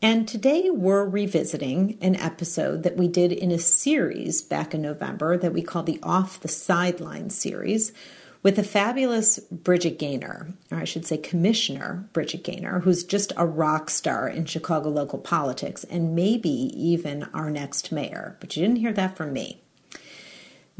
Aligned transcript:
And 0.00 0.28
today 0.28 0.70
we're 0.70 1.04
revisiting 1.04 1.98
an 2.00 2.14
episode 2.14 2.84
that 2.84 2.96
we 2.96 3.08
did 3.08 3.32
in 3.32 3.50
a 3.50 3.58
series 3.58 4.42
back 4.42 4.72
in 4.72 4.80
November 4.80 5.36
that 5.36 5.52
we 5.52 5.60
called 5.60 5.86
the 5.86 5.98
Off 6.04 6.38
the 6.38 6.46
Sideline 6.46 7.30
series 7.30 7.92
with 8.40 8.54
the 8.54 8.62
fabulous 8.62 9.40
Bridget 9.50 9.98
Gainer, 9.98 10.54
or 10.70 10.78
I 10.78 10.84
should 10.84 11.04
say 11.04 11.16
Commissioner 11.16 12.08
Bridget 12.12 12.44
Gainer, 12.44 12.78
who's 12.78 13.02
just 13.02 13.32
a 13.36 13.44
rock 13.44 13.90
star 13.90 14.28
in 14.28 14.44
Chicago 14.44 14.88
local 14.88 15.18
politics 15.18 15.82
and 15.82 16.14
maybe 16.14 16.48
even 16.48 17.24
our 17.34 17.50
next 17.50 17.90
mayor. 17.90 18.36
But 18.38 18.56
you 18.56 18.62
didn't 18.62 18.78
hear 18.78 18.92
that 18.92 19.16
from 19.16 19.32
me. 19.32 19.64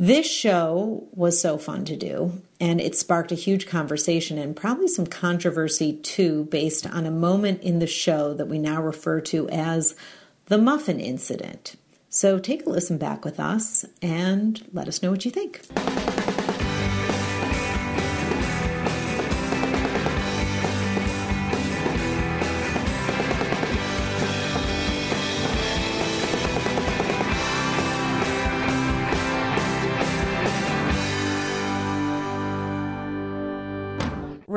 This 0.01 0.31
show 0.31 1.09
was 1.13 1.41
so 1.41 1.59
fun 1.59 1.85
to 1.87 1.97
do, 1.97 2.41
and 2.61 2.81
it 2.81 2.95
sparked 2.95 3.33
a 3.33 3.35
huge 3.35 3.67
conversation 3.67 4.39
and 4.39 4.55
probably 4.55 4.87
some 4.87 5.09
controversy 5.09 5.93
too, 5.93 6.45
based 6.45 6.87
on 6.87 7.05
a 7.05 7.11
moment 7.11 7.65
in 7.65 7.81
the 7.81 7.89
show 7.89 8.33
that 8.35 8.47
we 8.47 8.61
now 8.61 8.81
refer 8.81 9.21
to 9.23 9.49
as 9.49 9.97
the 10.47 10.57
muffin 10.57 11.01
incident. 11.01 11.75
So 12.11 12.39
take 12.39 12.65
a 12.65 12.71
listen 12.71 12.97
back 12.97 13.25
with 13.25 13.41
us 13.41 13.85
and 14.01 14.65
let 14.73 14.87
us 14.87 15.03
know 15.03 15.11
what 15.11 15.25
you 15.25 15.33
think. 15.33 15.63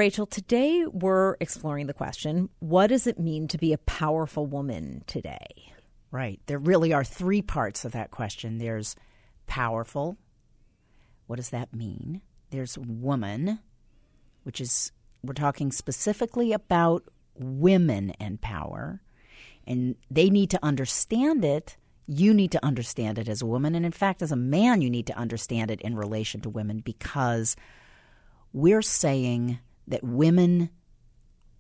Rachel, 0.01 0.25
today 0.25 0.83
we're 0.87 1.37
exploring 1.39 1.85
the 1.85 1.93
question 1.93 2.49
what 2.57 2.87
does 2.87 3.05
it 3.05 3.19
mean 3.19 3.47
to 3.49 3.59
be 3.59 3.71
a 3.71 3.77
powerful 3.77 4.47
woman 4.47 5.03
today? 5.05 5.75
Right. 6.09 6.39
There 6.47 6.57
really 6.57 6.91
are 6.91 7.03
three 7.03 7.43
parts 7.43 7.85
of 7.85 7.91
that 7.91 8.09
question 8.09 8.57
there's 8.57 8.95
powerful. 9.45 10.17
What 11.27 11.35
does 11.35 11.51
that 11.51 11.75
mean? 11.75 12.21
There's 12.49 12.79
woman, 12.79 13.59
which 14.41 14.59
is, 14.59 14.91
we're 15.21 15.35
talking 15.35 15.71
specifically 15.71 16.51
about 16.51 17.03
women 17.35 18.09
and 18.19 18.41
power. 18.41 19.03
And 19.67 19.97
they 20.09 20.31
need 20.31 20.49
to 20.49 20.59
understand 20.63 21.45
it. 21.45 21.77
You 22.07 22.33
need 22.33 22.53
to 22.53 22.65
understand 22.65 23.19
it 23.19 23.29
as 23.29 23.43
a 23.43 23.45
woman. 23.45 23.75
And 23.75 23.85
in 23.85 23.91
fact, 23.91 24.23
as 24.23 24.31
a 24.31 24.35
man, 24.35 24.81
you 24.81 24.89
need 24.89 25.05
to 25.05 25.15
understand 25.15 25.69
it 25.69 25.79
in 25.81 25.95
relation 25.95 26.41
to 26.41 26.49
women 26.49 26.79
because 26.79 27.55
we're 28.51 28.81
saying 28.81 29.59
that 29.91 30.03
women 30.03 30.69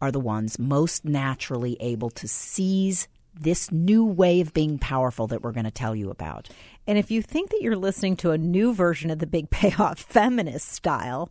are 0.01 0.11
the 0.11 0.19
ones 0.19 0.57
most 0.57 1.05
naturally 1.05 1.77
able 1.79 2.09
to 2.09 2.27
seize 2.27 3.07
this 3.33 3.71
new 3.71 4.03
way 4.03 4.41
of 4.41 4.53
being 4.53 4.77
powerful 4.77 5.27
that 5.27 5.41
we're 5.41 5.51
going 5.51 5.65
to 5.65 5.71
tell 5.71 5.95
you 5.95 6.09
about. 6.09 6.49
And 6.87 6.97
if 6.97 7.11
you 7.11 7.21
think 7.21 7.51
that 7.51 7.61
you're 7.61 7.77
listening 7.77 8.17
to 8.17 8.31
a 8.31 8.37
new 8.37 8.73
version 8.73 9.09
of 9.09 9.19
the 9.19 9.27
Big 9.27 9.49
Payoff 9.49 9.99
feminist 10.09 10.69
style, 10.69 11.29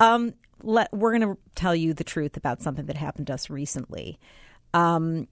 um, 0.00 0.34
let, 0.62 0.92
we're 0.92 1.16
going 1.16 1.34
to 1.34 1.40
tell 1.54 1.74
you 1.74 1.94
the 1.94 2.04
truth 2.04 2.36
about 2.36 2.60
something 2.60 2.86
that 2.86 2.96
happened 2.96 3.28
to 3.28 3.34
us 3.34 3.48
recently, 3.48 4.18
um, 4.74 5.28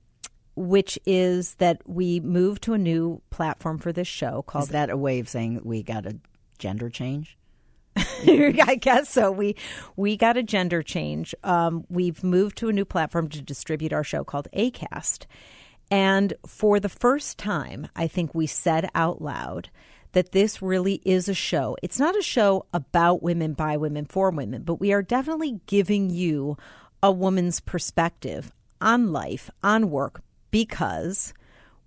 which 0.54 0.98
is 1.04 1.56
that 1.56 1.82
we 1.86 2.20
moved 2.20 2.62
to 2.62 2.72
a 2.72 2.78
new 2.78 3.20
platform 3.30 3.78
for 3.78 3.92
this 3.92 4.08
show 4.08 4.42
called. 4.42 4.64
Is 4.64 4.70
that 4.70 4.90
a 4.90 4.96
way 4.96 5.18
of 5.18 5.28
saying 5.28 5.60
we 5.64 5.82
got 5.82 6.06
a 6.06 6.16
gender 6.58 6.88
change? 6.88 7.36
I 8.26 8.76
guess 8.80 9.08
so. 9.08 9.30
We 9.30 9.56
we 9.96 10.16
got 10.16 10.36
a 10.36 10.42
gender 10.42 10.82
change. 10.82 11.34
Um, 11.42 11.84
we've 11.88 12.22
moved 12.22 12.58
to 12.58 12.68
a 12.68 12.72
new 12.72 12.84
platform 12.84 13.28
to 13.30 13.40
distribute 13.40 13.92
our 13.92 14.04
show 14.04 14.22
called 14.22 14.48
Acast, 14.54 15.24
and 15.90 16.34
for 16.46 16.78
the 16.78 16.88
first 16.88 17.38
time, 17.38 17.88
I 17.96 18.06
think 18.06 18.34
we 18.34 18.46
said 18.46 18.88
out 18.94 19.22
loud 19.22 19.70
that 20.12 20.32
this 20.32 20.62
really 20.62 21.00
is 21.04 21.28
a 21.28 21.34
show. 21.34 21.76
It's 21.82 21.98
not 21.98 22.18
a 22.18 22.22
show 22.22 22.66
about 22.72 23.22
women 23.22 23.52
by 23.52 23.76
women 23.76 24.04
for 24.04 24.30
women, 24.30 24.62
but 24.62 24.80
we 24.80 24.92
are 24.92 25.02
definitely 25.02 25.60
giving 25.66 26.10
you 26.10 26.56
a 27.02 27.12
woman's 27.12 27.60
perspective 27.60 28.52
on 28.80 29.12
life, 29.12 29.50
on 29.62 29.90
work, 29.90 30.22
because 30.50 31.32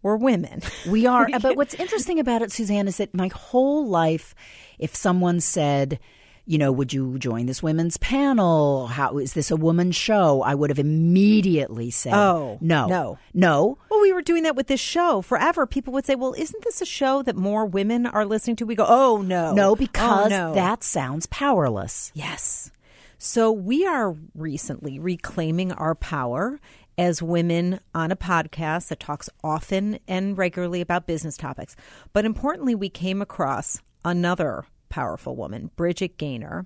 we're 0.02 0.16
women. 0.18 0.62
We 0.88 1.06
are. 1.06 1.28
but 1.42 1.56
what's 1.58 1.74
interesting 1.76 2.20
about 2.20 2.42
it, 2.42 2.52
Suzanne, 2.52 2.88
is 2.88 2.98
that 2.98 3.14
my 3.14 3.28
whole 3.30 3.88
life, 3.88 4.34
if 4.78 4.96
someone 4.96 5.40
said, 5.40 6.00
you 6.46 6.58
know, 6.58 6.72
would 6.72 6.92
you 6.94 7.20
join 7.20 7.46
this 7.46 7.62
women's 7.62 7.98
panel? 7.98 8.88
How 8.88 9.18
is 9.20 9.34
this 9.34 9.52
a 9.52 9.56
woman's 9.56 9.96
show? 9.96 10.42
I 10.42 10.56
would 10.56 10.72
have 10.72 10.80
immediately 10.80 11.92
said, 11.92 12.14
Oh, 12.14 12.58
no, 12.60 12.88
no. 12.88 13.20
no. 13.34 13.78
Well, 13.90 14.02
we 14.02 14.14
were 14.14 14.22
doing 14.24 14.44
that 14.44 14.56
with 14.56 14.66
this 14.68 14.80
show 14.80 15.22
forever. 15.22 15.68
People 15.68 15.94
would 15.94 16.06
say, 16.06 16.16
"Well, 16.16 16.34
isn't 16.38 16.64
this 16.64 16.82
a 16.82 16.86
show 16.86 17.22
that 17.24 17.36
more 17.36 17.66
women 17.66 18.06
are 18.08 18.26
listening 18.26 18.56
to?" 18.58 18.66
We 18.66 18.74
go, 18.76 18.86
"Oh 18.88 19.22
no, 19.22 19.54
No, 19.54 19.72
Oh, 19.72 19.76
because 19.76 20.32
no." 20.32 20.54
that 20.56 20.84
sounds 20.84 21.26
powerless. 21.28 22.12
Yes. 22.16 22.72
So 23.20 23.52
we 23.52 23.86
are 23.86 24.16
recently 24.34 24.98
reclaiming 24.98 25.72
our 25.74 25.94
power 25.94 26.60
as 27.00 27.24
women 27.24 27.80
on 27.96 28.12
a 28.12 28.16
podcast 28.16 28.90
that 28.90 29.00
talks 29.00 29.30
often 29.42 29.98
and 30.06 30.38
regularly 30.38 30.82
about 30.82 31.08
business 31.08 31.38
topics. 31.38 31.78
But 32.12 32.26
importantly, 32.26 32.76
we 32.76 32.90
came 32.90 33.22
across 33.22 33.82
another 34.04 34.66
powerful 34.90 35.38
woman, 35.38 35.72
Bridget 35.78 36.18
Gainer. 36.18 36.66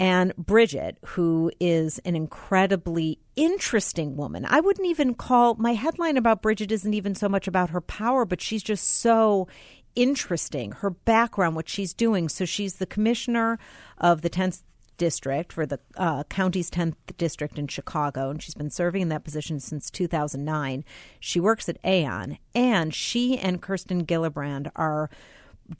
And 0.00 0.34
Bridget, 0.36 0.96
who 1.08 1.52
is 1.60 1.98
an 2.06 2.16
incredibly 2.16 3.18
interesting 3.36 4.16
woman. 4.16 4.46
I 4.48 4.60
wouldn't 4.60 4.88
even 4.88 5.14
call 5.14 5.56
my 5.56 5.74
headline 5.74 6.16
about 6.16 6.40
Bridget 6.40 6.72
isn't 6.72 6.94
even 6.94 7.14
so 7.14 7.28
much 7.28 7.46
about 7.46 7.70
her 7.70 7.82
power, 7.82 8.24
but 8.24 8.40
she's 8.40 8.62
just 8.62 8.88
so 8.88 9.46
interesting. 9.94 10.72
Her 10.72 10.90
background, 10.90 11.54
what 11.54 11.68
she's 11.68 11.92
doing. 11.92 12.28
So 12.30 12.44
she's 12.44 12.76
the 12.76 12.86
commissioner 12.86 13.58
of 13.98 14.22
the 14.22 14.30
10th 14.30 14.62
district 14.98 15.52
for 15.52 15.64
the 15.64 15.80
uh, 15.96 16.24
county's 16.24 16.70
10th 16.70 16.94
district 17.16 17.58
in 17.58 17.66
Chicago, 17.68 18.28
and 18.28 18.42
she's 18.42 18.54
been 18.54 18.70
serving 18.70 19.00
in 19.02 19.08
that 19.08 19.24
position 19.24 19.58
since 19.60 19.90
2009. 19.90 20.84
She 21.20 21.40
works 21.40 21.68
at 21.68 21.78
Aon, 21.84 22.36
and 22.54 22.94
she 22.94 23.38
and 23.38 23.62
Kirsten 23.62 24.04
Gillibrand 24.04 24.70
are 24.76 25.08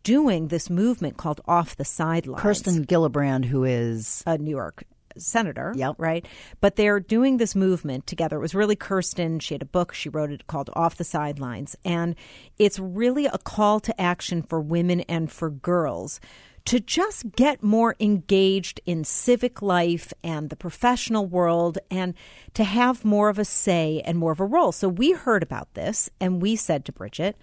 doing 0.03 0.49
this 0.49 0.71
movement 0.71 1.17
called 1.17 1.41
Off 1.47 1.77
the 1.77 1.85
Sidelines. 1.85 2.41
Kirsten 2.43 2.85
Gillibrand, 2.87 3.45
who 3.47 3.65
is 3.65 4.23
a 4.27 4.39
New 4.39 4.51
York 4.51 4.85
senator, 5.17 5.73
Yep. 5.75 5.97
right? 5.99 6.27
But 6.61 6.77
they're 6.77 7.01
doing 7.01 7.39
this 7.39 7.55
movement 7.57 8.07
together. 8.07 8.37
It 8.37 8.41
was 8.41 8.55
really 8.55 8.77
Kirsten. 8.77 9.41
She 9.41 9.55
had 9.55 9.63
a 9.63 9.67
book. 9.67 9.93
She 9.93 10.09
wrote 10.09 10.31
it 10.31 10.47
called 10.47 10.71
Off 10.75 10.97
the 10.97 11.05
Sidelines. 11.05 11.75
And 11.85 12.15
it's 12.59 12.79
really 12.79 13.27
a 13.27 13.39
call 13.39 13.81
to 13.81 14.01
action 14.01 14.43
for 14.43 14.61
women 14.61 15.01
and 15.03 15.31
for 15.33 15.51
girls 15.51 16.21
to 16.69 16.79
just 16.79 17.33
get 17.33 17.63
more 17.63 17.97
engaged 17.99 18.79
in 18.85 19.03
civic 19.03 19.63
life 19.63 20.13
and 20.23 20.51
the 20.51 20.57
professional 20.57 21.25
world 21.25 21.79
and 21.91 22.13
to 22.53 22.63
have 22.63 23.07
more 23.07 23.31
of 23.31 23.39
a 23.39 23.45
say 23.47 24.03
and 24.05 24.19
more 24.19 24.33
of 24.33 24.41
a 24.41 24.45
role. 24.45 24.71
So 24.71 24.87
we 24.87 25.13
heard 25.13 25.43
about 25.43 25.73
this 25.73 26.11
and 26.21 26.43
we 26.43 26.57
said 26.57 26.85
to 26.85 26.93
Bridget, 26.93 27.39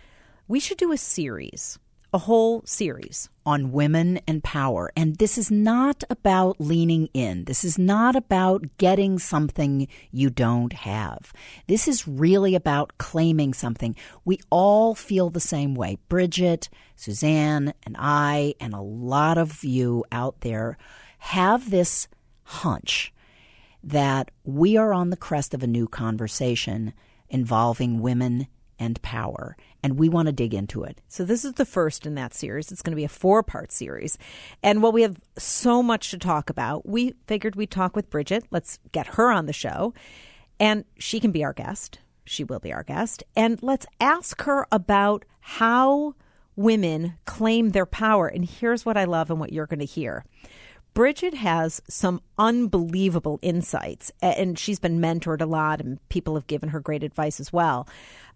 we 0.48 0.60
should 0.60 0.78
do 0.78 0.92
a 0.92 0.98
series, 0.98 1.80
a 2.16 2.20
whole 2.20 2.64
series 2.66 3.28
on 3.46 3.74
women 3.74 4.18
and 4.26 4.42
power. 4.42 4.90
And 4.96 5.18
this 5.18 5.38
is 5.38 5.52
not 5.52 6.02
about 6.10 6.62
leaning 6.62 7.10
in. 7.14 7.44
This 7.44 7.66
is 7.66 7.78
not 7.78 8.16
about 8.16 8.64
getting 8.78 9.20
something 9.20 9.90
you 10.12 10.30
don't 10.30 10.72
have. 10.72 11.34
This 11.68 11.90
is 11.90 12.08
really 12.08 12.56
about 12.56 12.98
claiming 12.98 13.54
something. 13.54 13.98
We 14.24 14.40
all 14.50 14.96
feel 14.96 15.30
the 15.30 15.42
same 15.42 15.76
way. 15.76 15.98
Bridget, 16.08 16.70
Suzanne, 16.96 17.74
and 17.84 17.98
I, 18.00 18.56
and 18.62 18.74
a 18.74 18.80
lot 18.80 19.38
of 19.38 19.66
you 19.66 20.06
out 20.10 20.40
there 20.40 20.78
have 21.20 21.70
this 21.70 22.08
hunch 22.44 23.14
that 23.84 24.32
we 24.46 24.78
are 24.78 24.94
on 24.94 25.10
the 25.10 25.18
crest 25.18 25.54
of 25.54 25.64
a 25.64 25.68
new 25.68 25.90
conversation 25.90 26.94
involving 27.28 28.00
women 28.00 28.48
and 28.80 29.02
power. 29.02 29.58
And 29.86 30.00
we 30.00 30.10
want 30.10 30.26
to 30.26 30.32
dig 30.32 30.56
into 30.56 30.84
it. 30.84 31.00
So, 31.08 31.24
this 31.24 31.46
is 31.46 31.54
the 31.54 31.64
first 31.64 32.08
in 32.08 32.16
that 32.16 32.34
series. 32.34 32.72
It's 32.72 32.82
going 32.82 32.94
to 32.94 32.96
be 32.96 33.04
a 33.04 33.08
four 33.08 33.44
part 33.44 33.72
series. 33.72 34.18
And 34.64 34.82
while 34.82 34.92
we 34.92 35.04
have 35.04 35.20
so 35.38 35.84
much 35.84 36.10
to 36.10 36.18
talk 36.18 36.50
about, 36.50 36.90
we 36.90 37.14
figured 37.28 37.56
we'd 37.56 37.70
talk 37.70 37.96
with 37.96 38.10
Bridget. 38.10 38.46
Let's 38.50 38.80
get 38.94 39.06
her 39.06 39.30
on 39.30 39.46
the 39.46 39.54
show. 39.54 39.94
And 40.60 40.86
she 40.98 41.20
can 41.20 41.32
be 41.32 41.44
our 41.44 41.54
guest. 41.54 42.00
She 42.26 42.44
will 42.44 42.58
be 42.58 42.74
our 42.74 42.82
guest. 42.82 43.22
And 43.36 43.62
let's 43.62 43.86
ask 44.00 44.42
her 44.42 44.66
about 44.72 45.24
how 45.40 46.16
women 46.56 47.20
claim 47.26 47.70
their 47.70 47.86
power. 47.86 48.26
And 48.26 48.44
here's 48.44 48.88
what 48.88 48.98
I 48.98 49.04
love 49.04 49.30
and 49.30 49.40
what 49.40 49.54
you're 49.54 49.68
going 49.68 49.78
to 49.82 49.86
hear. 49.86 50.26
Bridget 50.96 51.34
has 51.36 51.82
some 51.90 52.22
unbelievable 52.38 53.38
insights, 53.42 54.14
and 54.22 54.58
she's 54.58 54.80
been 54.80 55.02
mentored 55.02 55.42
a 55.42 55.46
lot, 55.46 55.82
and 55.82 56.00
people 56.08 56.36
have 56.36 56.48
given 56.48 56.70
her 56.70 56.80
great 56.80 57.04
advice 57.04 57.42
as 57.42 57.52
well 57.52 57.86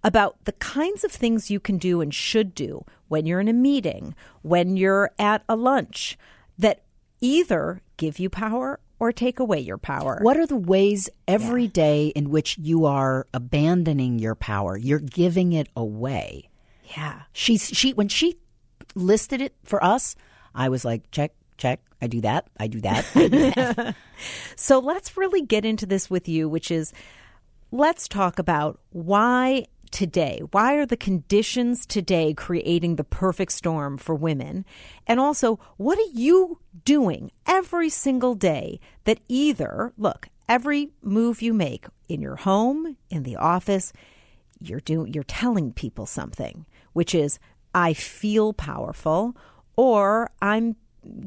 about 0.04 0.44
the 0.46 0.54
kinds 0.54 1.04
of 1.04 1.12
things 1.12 1.52
you 1.52 1.60
can 1.60 1.78
do 1.78 2.02
and 2.02 2.14
should 2.14 2.56
do 2.56 2.86
when 3.08 3.26
you're 3.26 3.40
in 3.40 3.48
a 3.48 3.54
meeting, 3.54 4.16
when 4.42 4.78
you're 4.78 5.12
at 5.20 5.44
a 5.50 5.56
lunch, 5.56 6.18
that 6.58 6.84
either 7.22 7.82
give 7.98 8.20
you 8.20 8.30
power 8.30 8.80
or 9.00 9.12
take 9.12 9.40
away 9.40 9.60
your 9.60 9.78
power. 9.78 10.20
What 10.22 10.38
are 10.38 10.46
the 10.46 10.56
ways 10.56 11.10
every 11.28 11.64
yeah. 11.64 11.72
day 11.72 12.08
in 12.08 12.30
which 12.30 12.58
you 12.58 12.86
are 12.86 13.28
abandoning 13.34 14.20
your 14.20 14.36
power? 14.36 14.78
You're 14.78 15.00
giving 15.00 15.54
it 15.54 15.68
away. 15.76 16.50
Yeah. 16.96 17.22
She's 17.34 17.68
she 17.70 17.94
when 17.94 18.10
she 18.10 18.38
listed 18.96 19.42
it 19.42 19.54
for 19.64 19.84
us, 19.84 20.16
I 20.54 20.70
was 20.70 20.84
like, 20.84 21.10
check, 21.12 21.34
check. 21.58 21.80
I 22.02 22.08
do 22.08 22.22
that. 22.22 22.48
I 22.60 22.68
do 22.68 22.82
that. 22.82 23.06
I 23.16 23.28
do 23.28 23.52
that. 23.52 23.96
so 24.56 24.80
let's 24.80 25.18
really 25.18 25.42
get 25.42 25.66
into 25.66 25.86
this 25.86 26.10
with 26.10 26.28
you, 26.28 26.48
which 26.48 26.72
is 26.72 26.94
let's 27.72 28.08
talk 28.08 28.40
about 28.40 28.80
why 28.92 29.66
today? 29.92 30.42
Why 30.52 30.76
are 30.76 30.86
the 30.86 30.98
conditions 30.98 31.86
today 31.86 32.34
creating 32.34 32.96
the 32.96 33.04
perfect 33.04 33.52
storm 33.52 33.98
for 33.98 34.16
women? 34.16 34.66
And 35.08 35.20
also, 35.20 35.60
what 35.78 35.98
are 35.98 36.12
you 36.14 36.60
doing 36.86 37.32
every 37.46 37.90
single 37.90 38.36
day 38.36 38.80
that 39.04 39.20
either, 39.28 39.94
look, 39.98 40.30
every 40.48 40.90
move 41.02 41.42
you 41.42 41.54
make 41.54 41.86
in 42.08 42.22
your 42.22 42.38
home, 42.38 42.98
in 43.10 43.24
the 43.24 43.36
office, 43.36 43.94
you're 44.60 44.82
doing 44.82 45.14
you're 45.14 45.24
telling 45.24 45.72
people 45.72 46.06
something, 46.06 46.66
which 46.94 47.16
is 47.16 47.40
I 47.74 47.94
feel 47.94 48.54
powerful 48.54 49.38
or 49.76 50.30
I'm 50.42 50.76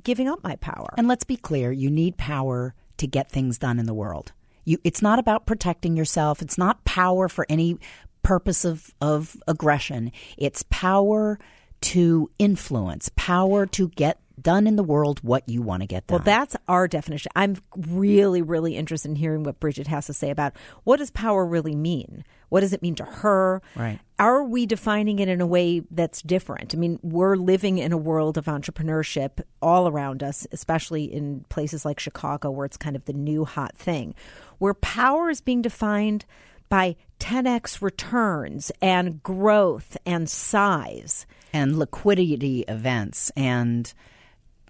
giving 0.03 0.29
up 0.29 0.43
my 0.44 0.56
power. 0.56 0.93
And 0.99 1.08
let's 1.08 1.25
be 1.25 1.37
clear, 1.37 1.73
you 1.73 1.91
need 1.91 2.19
power 2.19 2.75
to 2.99 3.06
get 3.06 3.31
things 3.31 3.58
done 3.58 3.79
in 3.79 3.87
the 3.87 3.94
world. 3.94 4.32
You, 4.65 4.79
it's 4.85 5.03
not 5.03 5.19
about 5.19 5.47
protecting 5.47 5.97
yourself. 5.97 6.43
It's 6.43 6.58
not 6.58 6.85
power 6.85 7.29
for 7.29 7.47
any 7.49 7.79
purpose 8.23 8.65
of, 8.65 8.93
of 9.01 9.37
aggression. 9.47 10.13
It's 10.37 10.65
power 10.71 11.39
to 11.83 12.31
influence, 12.39 13.11
power 13.17 13.67
to 13.67 13.89
get 13.89 14.19
done 14.41 14.67
in 14.67 14.77
the 14.77 14.83
world 14.83 15.21
what 15.23 15.49
you 15.49 15.63
want 15.63 15.83
to 15.83 15.87
get 15.87 16.07
done. 16.07 16.19
Well, 16.19 16.25
that's 16.25 16.57
our 16.69 16.89
definition. 16.89 17.31
I'm 17.37 17.57
really, 17.77 18.43
really 18.43 18.77
interested 18.77 19.11
in 19.11 19.17
hearing 19.17 19.45
what 19.45 19.61
Bridget 19.61 19.87
has 19.87 20.07
to 20.07 20.13
say 20.13 20.31
about 20.31 20.55
what 20.85 20.99
does 20.99 21.11
power 21.11 21.45
really 21.47 21.75
mean? 21.75 22.25
What 22.49 22.61
does 22.61 22.73
it 22.73 22.83
mean 22.83 22.95
to 22.97 23.05
her? 23.05 23.63
Right. 23.77 23.99
Are 24.19 24.45
we 24.45 24.67
defining 24.67 25.19
it 25.19 25.29
in 25.29 25.41
a 25.41 25.47
way 25.47 25.83
that's 25.91 26.23
different? 26.23 26.75
I 26.75 26.79
mean, 26.79 26.99
we're 27.03 27.37
living 27.37 27.79
in 27.79 27.93
a 27.93 27.97
world 27.97 28.37
of 28.37 28.47
entrepreneurship 28.47 29.43
all 29.61 29.89
around 29.89 30.23
us, 30.23 30.47
especially 30.53 31.05
in 31.05 31.45
places 31.49 31.85
like 31.85 31.99
Chicago, 31.99 32.51
where 32.51 32.67
it's 32.67 32.77
kind 32.77 32.97
of 32.97 33.05
the 33.05 33.13
new 33.13 33.45
hot 33.45 33.77
thing, 33.77 34.15
where 34.59 34.75
power 34.75 35.31
is 35.31 35.41
being 35.41 35.63
defined 35.63 36.25
by 36.73 36.97
10x 37.21 37.83
returns 37.83 38.73
and 38.81 39.23
growth 39.23 39.95
and 40.07 40.27
size 40.31 41.27
and 41.53 41.79
liquidity 41.79 42.61
events 42.67 43.31
and 43.37 43.93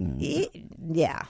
yeah. 0.01 1.23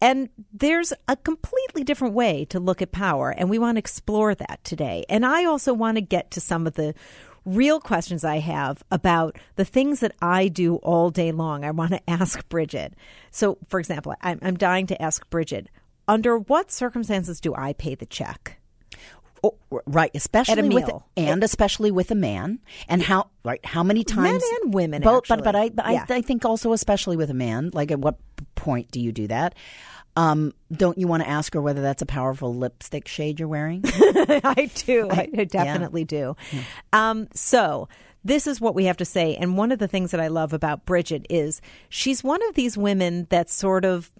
And 0.00 0.28
there's 0.52 0.92
a 1.08 1.16
completely 1.16 1.82
different 1.82 2.14
way 2.14 2.44
to 2.50 2.60
look 2.60 2.80
at 2.80 2.92
power, 2.92 3.30
and 3.30 3.50
we 3.50 3.58
want 3.58 3.74
to 3.74 3.80
explore 3.80 4.32
that 4.36 4.62
today. 4.62 5.04
And 5.08 5.26
I 5.26 5.44
also 5.44 5.74
want 5.74 5.96
to 5.96 6.02
get 6.02 6.30
to 6.32 6.40
some 6.40 6.68
of 6.68 6.74
the 6.74 6.94
real 7.44 7.80
questions 7.80 8.22
I 8.22 8.38
have 8.38 8.84
about 8.92 9.36
the 9.56 9.64
things 9.64 9.98
that 10.00 10.14
I 10.22 10.46
do 10.46 10.76
all 10.76 11.10
day 11.10 11.32
long. 11.32 11.64
I 11.64 11.72
want 11.72 11.90
to 11.94 12.00
ask 12.08 12.48
Bridget. 12.48 12.94
So, 13.32 13.58
for 13.66 13.80
example, 13.80 14.14
I'm, 14.20 14.38
I'm 14.40 14.56
dying 14.56 14.86
to 14.86 15.02
ask 15.02 15.28
Bridget 15.30 15.68
under 16.06 16.38
what 16.38 16.70
circumstances 16.70 17.40
do 17.40 17.56
I 17.56 17.72
pay 17.72 17.96
the 17.96 18.06
check? 18.06 18.61
Oh, 19.44 19.56
right, 19.86 20.10
especially 20.14 20.68
with 20.68 20.88
and 21.16 21.42
especially 21.42 21.90
with 21.90 22.10
a 22.12 22.14
man, 22.14 22.60
and 22.88 23.02
how 23.02 23.28
right 23.44 23.64
how 23.64 23.82
many 23.82 24.04
times 24.04 24.42
men 24.42 24.60
and 24.62 24.74
women 24.74 25.02
both, 25.02 25.24
actually. 25.24 25.38
but 25.38 25.44
but 25.44 25.56
I 25.56 25.68
but 25.70 25.90
yeah. 25.90 26.06
I, 26.08 26.14
I 26.16 26.22
think 26.22 26.44
also 26.44 26.72
especially 26.72 27.16
with 27.16 27.28
a 27.28 27.34
man. 27.34 27.70
Like 27.72 27.90
at 27.90 27.98
what 27.98 28.18
point 28.54 28.90
do 28.92 29.00
you 29.00 29.10
do 29.10 29.26
that? 29.28 29.54
Um, 30.14 30.52
don't 30.70 30.98
you 30.98 31.08
want 31.08 31.22
to 31.22 31.28
ask 31.28 31.54
her 31.54 31.60
whether 31.60 31.80
that's 31.80 32.02
a 32.02 32.06
powerful 32.06 32.54
lipstick 32.54 33.08
shade 33.08 33.40
you're 33.40 33.48
wearing? 33.48 33.82
I 33.84 34.70
do. 34.74 35.08
I, 35.10 35.28
I 35.36 35.44
definitely 35.44 36.02
yeah. 36.02 36.06
do. 36.06 36.36
Yeah. 36.52 36.62
Um, 36.92 37.28
so 37.34 37.88
this 38.24 38.46
is 38.46 38.60
what 38.60 38.74
we 38.74 38.84
have 38.84 38.96
to 38.98 39.04
say. 39.04 39.34
And 39.36 39.56
one 39.56 39.72
of 39.72 39.78
the 39.78 39.88
things 39.88 40.10
that 40.10 40.20
I 40.20 40.28
love 40.28 40.52
about 40.52 40.86
Bridget 40.86 41.26
is 41.28 41.60
she's 41.88 42.22
one 42.22 42.40
of 42.48 42.54
these 42.54 42.78
women 42.78 43.26
that 43.30 43.50
sort 43.50 43.84
of 43.84 44.10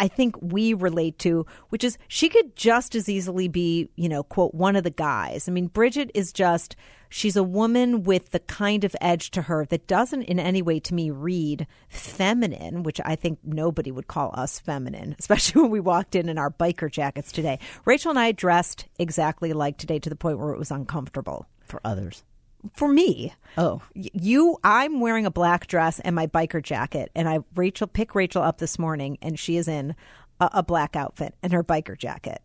I 0.00 0.08
think 0.08 0.34
we 0.40 0.72
relate 0.72 1.18
to, 1.20 1.44
which 1.68 1.84
is 1.84 1.98
she 2.08 2.30
could 2.30 2.56
just 2.56 2.94
as 2.94 3.06
easily 3.06 3.48
be, 3.48 3.90
you 3.96 4.08
know, 4.08 4.22
quote, 4.22 4.54
one 4.54 4.74
of 4.74 4.82
the 4.82 4.90
guys. 4.90 5.46
I 5.46 5.52
mean, 5.52 5.66
Bridget 5.66 6.10
is 6.14 6.32
just, 6.32 6.74
she's 7.10 7.36
a 7.36 7.42
woman 7.42 8.02
with 8.02 8.30
the 8.30 8.38
kind 8.40 8.82
of 8.84 8.96
edge 9.02 9.30
to 9.32 9.42
her 9.42 9.66
that 9.66 9.86
doesn't 9.86 10.22
in 10.22 10.40
any 10.40 10.62
way 10.62 10.80
to 10.80 10.94
me 10.94 11.10
read 11.10 11.66
feminine, 11.90 12.82
which 12.82 12.98
I 13.04 13.14
think 13.14 13.40
nobody 13.44 13.90
would 13.90 14.06
call 14.06 14.30
us 14.32 14.58
feminine, 14.58 15.16
especially 15.18 15.60
when 15.60 15.70
we 15.70 15.80
walked 15.80 16.14
in 16.14 16.30
in 16.30 16.38
our 16.38 16.50
biker 16.50 16.90
jackets 16.90 17.30
today. 17.30 17.58
Rachel 17.84 18.08
and 18.08 18.18
I 18.18 18.32
dressed 18.32 18.86
exactly 18.98 19.52
like 19.52 19.76
today 19.76 19.98
to 19.98 20.08
the 20.08 20.16
point 20.16 20.38
where 20.38 20.54
it 20.54 20.58
was 20.58 20.70
uncomfortable. 20.70 21.46
For 21.66 21.82
others 21.84 22.24
for 22.74 22.88
me. 22.88 23.34
Oh, 23.56 23.82
you! 23.94 24.58
I'm 24.64 25.00
wearing 25.00 25.26
a 25.26 25.30
black 25.30 25.66
dress 25.66 26.00
and 26.00 26.14
my 26.14 26.26
biker 26.26 26.62
jacket, 26.62 27.10
and 27.14 27.28
I 27.28 27.40
Rachel 27.54 27.86
pick 27.86 28.14
Rachel 28.14 28.42
up 28.42 28.58
this 28.58 28.78
morning, 28.78 29.18
and 29.22 29.38
she 29.38 29.56
is 29.56 29.68
in 29.68 29.94
a, 30.40 30.50
a 30.54 30.62
black 30.62 30.96
outfit 30.96 31.34
and 31.42 31.52
her 31.52 31.64
biker 31.64 31.96
jacket. 31.96 32.42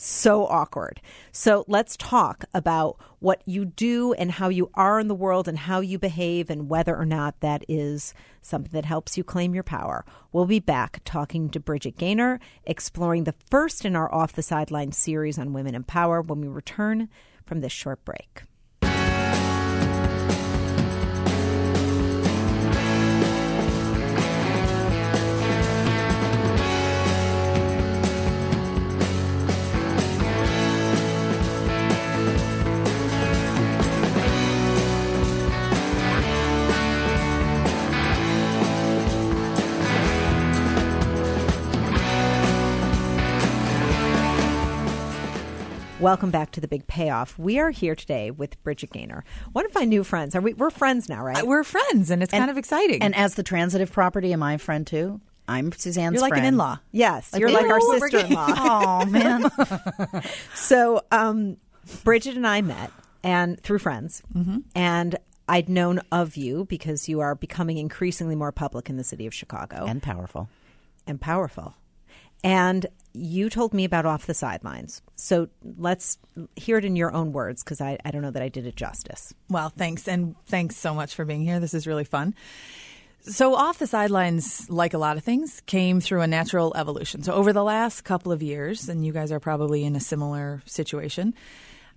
So 0.00 0.46
awkward. 0.46 1.00
So 1.32 1.64
let's 1.66 1.96
talk 1.96 2.44
about 2.54 3.00
what 3.18 3.42
you 3.46 3.64
do 3.64 4.12
and 4.12 4.30
how 4.30 4.48
you 4.48 4.70
are 4.74 5.00
in 5.00 5.08
the 5.08 5.14
world 5.14 5.48
and 5.48 5.58
how 5.58 5.80
you 5.80 5.98
behave 5.98 6.50
and 6.50 6.68
whether 6.68 6.96
or 6.96 7.04
not 7.04 7.40
that 7.40 7.64
is 7.68 8.14
something 8.40 8.70
that 8.70 8.84
helps 8.84 9.18
you 9.18 9.24
claim 9.24 9.54
your 9.54 9.64
power. 9.64 10.04
We'll 10.30 10.46
be 10.46 10.60
back 10.60 11.00
talking 11.04 11.50
to 11.50 11.58
Bridget 11.58 11.98
Gainer, 11.98 12.38
exploring 12.62 13.24
the 13.24 13.34
first 13.50 13.84
in 13.84 13.96
our 13.96 14.12
Off 14.14 14.34
the 14.34 14.42
Sideline 14.42 14.92
series 14.92 15.36
on 15.36 15.52
women 15.52 15.74
in 15.74 15.82
power 15.82 16.22
when 16.22 16.40
we 16.40 16.46
return 16.46 17.08
from 17.44 17.60
this 17.60 17.72
short 17.72 18.04
break. 18.04 18.42
Welcome 46.08 46.30
back 46.30 46.52
to 46.52 46.60
the 46.62 46.68
Big 46.68 46.86
Payoff. 46.86 47.38
We 47.38 47.58
are 47.58 47.68
here 47.68 47.94
today 47.94 48.30
with 48.30 48.62
Bridget 48.62 48.92
Gainer, 48.92 49.24
one 49.52 49.66
of 49.66 49.74
my 49.74 49.84
new 49.84 50.02
friends. 50.02 50.34
Are 50.34 50.40
we? 50.40 50.54
We're 50.54 50.70
friends 50.70 51.06
now, 51.06 51.22
right? 51.22 51.42
Uh, 51.42 51.44
we're 51.44 51.64
friends, 51.64 52.10
and 52.10 52.22
it's 52.22 52.32
and, 52.32 52.40
kind 52.40 52.50
of 52.50 52.56
exciting. 52.56 53.02
And 53.02 53.14
as 53.14 53.34
the 53.34 53.42
transitive 53.42 53.92
property, 53.92 54.32
am 54.32 54.42
I 54.42 54.54
a 54.54 54.58
friend 54.58 54.86
too? 54.86 55.20
I'm 55.46 55.70
Suzanne's 55.70 56.14
You're 56.14 56.22
like 56.22 56.30
friend. 56.30 56.46
an 56.46 56.54
in-law. 56.54 56.78
Yes, 56.92 57.30
like, 57.30 57.40
you're 57.40 57.50
like 57.50 57.66
our 57.66 57.78
sister-in-law. 57.78 58.46
oh 58.48 59.04
man. 59.04 59.50
so, 60.54 61.02
um, 61.12 61.58
Bridget 62.04 62.36
and 62.36 62.46
I 62.46 62.62
met 62.62 62.90
and 63.22 63.60
through 63.60 63.80
friends, 63.80 64.22
mm-hmm. 64.34 64.60
and 64.74 65.14
I'd 65.46 65.68
known 65.68 66.00
of 66.10 66.38
you 66.38 66.64
because 66.64 67.06
you 67.10 67.20
are 67.20 67.34
becoming 67.34 67.76
increasingly 67.76 68.34
more 68.34 68.50
public 68.50 68.88
in 68.88 68.96
the 68.96 69.04
city 69.04 69.26
of 69.26 69.34
Chicago 69.34 69.84
and 69.86 70.02
powerful. 70.02 70.48
and 71.06 71.20
powerful. 71.20 71.74
And 72.42 72.86
you 73.18 73.50
told 73.50 73.74
me 73.74 73.84
about 73.84 74.06
Off 74.06 74.26
the 74.26 74.34
Sidelines. 74.34 75.02
So 75.16 75.48
let's 75.76 76.18
hear 76.56 76.78
it 76.78 76.84
in 76.84 76.96
your 76.96 77.12
own 77.12 77.32
words 77.32 77.62
because 77.62 77.80
I, 77.80 77.98
I 78.04 78.10
don't 78.10 78.22
know 78.22 78.30
that 78.30 78.42
I 78.42 78.48
did 78.48 78.66
it 78.66 78.76
justice. 78.76 79.34
Well, 79.48 79.70
thanks. 79.70 80.08
And 80.08 80.34
thanks 80.46 80.76
so 80.76 80.94
much 80.94 81.14
for 81.14 81.24
being 81.24 81.42
here. 81.42 81.60
This 81.60 81.74
is 81.74 81.86
really 81.86 82.04
fun. 82.04 82.34
So, 83.22 83.56
Off 83.56 83.78
the 83.78 83.86
Sidelines, 83.86 84.70
like 84.70 84.94
a 84.94 84.98
lot 84.98 85.16
of 85.16 85.24
things, 85.24 85.60
came 85.66 86.00
through 86.00 86.22
a 86.22 86.26
natural 86.26 86.72
evolution. 86.76 87.22
So, 87.24 87.34
over 87.34 87.52
the 87.52 87.64
last 87.64 88.02
couple 88.02 88.30
of 88.32 88.42
years, 88.42 88.88
and 88.88 89.04
you 89.04 89.12
guys 89.12 89.32
are 89.32 89.40
probably 89.40 89.84
in 89.84 89.96
a 89.96 90.00
similar 90.00 90.62
situation, 90.66 91.34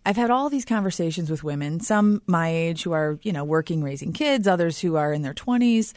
I've 0.06 0.18
had 0.18 0.32
all 0.32 0.50
these 0.50 0.66
conversations 0.66 1.30
with 1.30 1.44
women, 1.44 1.80
some 1.80 2.22
my 2.26 2.50
age 2.50 2.84
who 2.84 2.92
are, 2.92 3.20
you 3.22 3.32
know, 3.32 3.44
working, 3.44 3.84
raising 3.84 4.14
kids, 4.14 4.48
others 4.48 4.80
who 4.80 4.96
are 4.96 5.14
in 5.14 5.22
their 5.22 5.36
20s, 5.36 5.94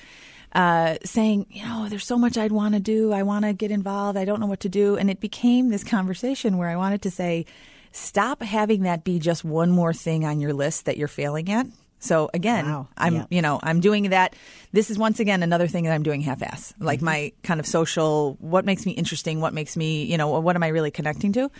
uh, 0.54 0.96
saying, 1.04 1.46
you 1.50 1.64
know, 1.64 1.88
there's 1.88 2.06
so 2.06 2.16
much 2.18 2.38
I'd 2.38 2.52
want 2.52 2.74
to 2.74 2.80
do. 2.80 3.12
I 3.12 3.22
want 3.22 3.44
to 3.44 3.52
get 3.52 3.70
involved. 3.70 4.16
I 4.18 4.24
don't 4.24 4.40
know 4.40 4.46
what 4.46 4.60
to 4.60 4.68
do. 4.68 4.96
And 4.96 5.10
it 5.10 5.20
became 5.20 5.68
this 5.70 5.82
conversation 5.84 6.58
where 6.58 6.68
I 6.68 6.76
wanted 6.76 7.02
to 7.02 7.10
say, 7.10 7.46
stop 7.92 8.42
having 8.42 8.82
that 8.82 9.04
be 9.04 9.18
just 9.18 9.44
one 9.44 9.70
more 9.70 9.92
thing 9.92 10.24
on 10.24 10.40
your 10.40 10.52
list 10.52 10.84
that 10.86 10.96
you're 10.96 11.08
failing 11.08 11.50
at. 11.50 11.66
So 12.00 12.28
again, 12.34 12.66
Wow. 12.66 12.88
I'm 12.98 13.14
Yeah. 13.14 13.24
you 13.30 13.40
know 13.40 13.58
I'm 13.62 13.80
doing 13.80 14.10
that. 14.10 14.36
This 14.72 14.90
is 14.90 14.98
once 14.98 15.20
again 15.20 15.42
another 15.42 15.66
thing 15.68 15.84
that 15.84 15.92
I'm 15.94 16.02
doing 16.02 16.20
half-ass, 16.20 16.74
like 16.78 16.98
Mm-hmm. 16.98 17.04
my 17.06 17.32
kind 17.42 17.60
of 17.60 17.66
social. 17.66 18.36
What 18.40 18.64
makes 18.66 18.84
me 18.84 18.92
interesting? 18.92 19.40
What 19.40 19.54
makes 19.54 19.74
me 19.76 20.04
you 20.04 20.18
know 20.18 20.38
what 20.38 20.54
am 20.54 20.62
I 20.62 20.68
really 20.68 20.90
connecting 20.90 21.32
to? 21.32 21.50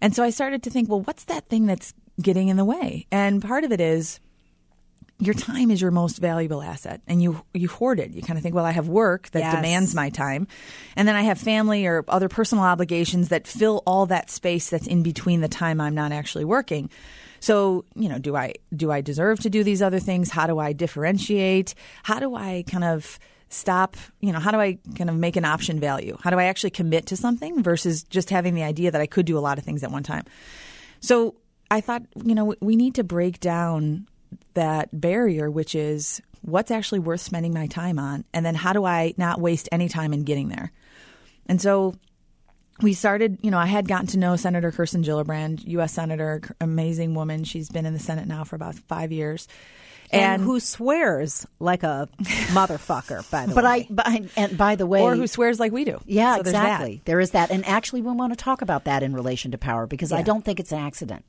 And 0.00 0.14
so 0.14 0.22
I 0.22 0.30
started 0.30 0.62
to 0.64 0.70
think, 0.70 0.88
well, 0.88 1.00
what's 1.02 1.24
that 1.24 1.48
thing 1.48 1.66
that's 1.66 1.92
getting 2.20 2.48
in 2.48 2.56
the 2.56 2.64
way? 2.64 3.06
And 3.12 3.42
part 3.42 3.64
of 3.64 3.72
it 3.72 3.80
is 3.80 4.18
your 5.18 5.34
time 5.34 5.70
is 5.70 5.80
your 5.80 5.90
most 5.90 6.18
valuable 6.18 6.62
asset 6.62 7.00
and 7.06 7.22
you 7.22 7.42
you 7.54 7.68
hoard 7.68 8.00
it. 8.00 8.12
You 8.12 8.20
kind 8.22 8.36
of 8.36 8.42
think, 8.42 8.54
well, 8.54 8.66
I 8.66 8.72
have 8.72 8.88
work 8.88 9.30
that 9.30 9.40
Yes. 9.40 9.54
demands 9.54 9.94
my 9.94 10.10
time. 10.10 10.46
And 10.94 11.08
then 11.08 11.16
I 11.16 11.22
have 11.22 11.38
family 11.38 11.86
or 11.86 12.04
other 12.08 12.28
personal 12.28 12.64
obligations 12.64 13.28
that 13.30 13.46
fill 13.46 13.82
all 13.86 14.06
that 14.06 14.30
space 14.30 14.68
that's 14.68 14.86
in 14.86 15.02
between 15.02 15.40
the 15.40 15.48
time 15.48 15.80
I'm 15.80 15.94
not 15.94 16.12
actually 16.12 16.44
working. 16.44 16.90
So, 17.40 17.84
you 17.94 18.08
know, 18.08 18.18
do 18.18 18.36
I 18.36 18.54
do 18.74 18.90
I 18.90 19.00
deserve 19.00 19.40
to 19.40 19.50
do 19.50 19.64
these 19.64 19.80
other 19.80 20.00
things? 20.00 20.30
How 20.30 20.46
do 20.46 20.58
I 20.58 20.72
differentiate? 20.74 21.74
How 22.02 22.18
do 22.18 22.34
I 22.34 22.64
kind 22.66 22.84
of 22.84 23.18
stop, 23.48 23.96
you 24.20 24.32
know, 24.32 24.40
how 24.40 24.50
do 24.50 24.58
I 24.58 24.78
kind 24.96 25.08
of 25.08 25.16
make 25.16 25.36
an 25.36 25.44
option 25.44 25.78
value? 25.80 26.18
How 26.20 26.30
do 26.30 26.38
I 26.38 26.44
actually 26.44 26.70
commit 26.70 27.06
to 27.06 27.16
something 27.16 27.62
versus 27.62 28.02
just 28.02 28.28
having 28.30 28.54
the 28.54 28.64
idea 28.64 28.90
that 28.90 29.00
I 29.00 29.06
could 29.06 29.24
do 29.24 29.38
a 29.38 29.40
lot 29.40 29.56
of 29.56 29.64
things 29.64 29.84
at 29.84 29.90
one 29.90 30.02
time? 30.02 30.24
So 31.00 31.36
I 31.70 31.80
thought, 31.80 32.02
you 32.22 32.34
know, 32.34 32.54
we 32.60 32.76
need 32.76 32.96
to 32.96 33.04
break 33.04 33.38
down 33.40 34.08
that 34.56 34.88
barrier, 34.92 35.50
which 35.50 35.74
is 35.74 36.20
what's 36.42 36.70
actually 36.70 36.98
worth 36.98 37.20
spending 37.20 37.54
my 37.54 37.66
time 37.66 37.98
on, 37.98 38.24
and 38.34 38.44
then 38.44 38.54
how 38.54 38.72
do 38.72 38.84
I 38.84 39.14
not 39.16 39.40
waste 39.40 39.68
any 39.72 39.88
time 39.88 40.12
in 40.12 40.24
getting 40.24 40.48
there? 40.48 40.72
And 41.46 41.60
so 41.62 41.94
we 42.82 42.92
started, 42.92 43.38
you 43.42 43.50
know, 43.50 43.58
I 43.58 43.66
had 43.66 43.88
gotten 43.88 44.06
to 44.08 44.18
know 44.18 44.36
Senator 44.36 44.70
Kirsten 44.70 45.02
Gillibrand, 45.02 45.66
U.S. 45.68 45.92
Senator, 45.92 46.42
amazing 46.60 47.14
woman. 47.14 47.44
She's 47.44 47.70
been 47.70 47.86
in 47.86 47.94
the 47.94 47.98
Senate 47.98 48.26
now 48.26 48.44
for 48.44 48.56
about 48.56 48.74
five 48.74 49.12
years. 49.12 49.48
And, 50.12 50.40
who 50.40 50.60
swears 50.60 51.46
like 51.58 51.82
a 51.82 52.08
motherfucker, 52.20 53.28
by 53.28 53.46
the 53.46 53.54
But 53.56 53.64
way. 53.64 53.70
I, 53.70 53.86
but 53.90 54.06
I, 54.06 54.28
and 54.36 54.56
by 54.56 54.76
the 54.76 54.86
way, 54.86 55.02
or 55.02 55.16
who 55.16 55.26
swears 55.26 55.58
like 55.58 55.72
we 55.72 55.84
do. 55.84 56.00
Yeah, 56.06 56.36
So 56.36 56.42
exactly. 56.42 57.02
There 57.04 57.18
is 57.18 57.32
that, 57.32 57.50
and 57.50 57.66
actually, 57.66 58.02
we 58.02 58.12
want 58.12 58.32
to 58.32 58.36
talk 58.36 58.62
about 58.62 58.84
that 58.84 59.02
in 59.02 59.14
relation 59.14 59.50
to 59.50 59.58
power 59.58 59.86
because 59.86 60.12
I 60.12 60.22
don't 60.22 60.44
think 60.44 60.60
it's 60.60 60.70
an 60.70 60.78
accident. 60.78 61.24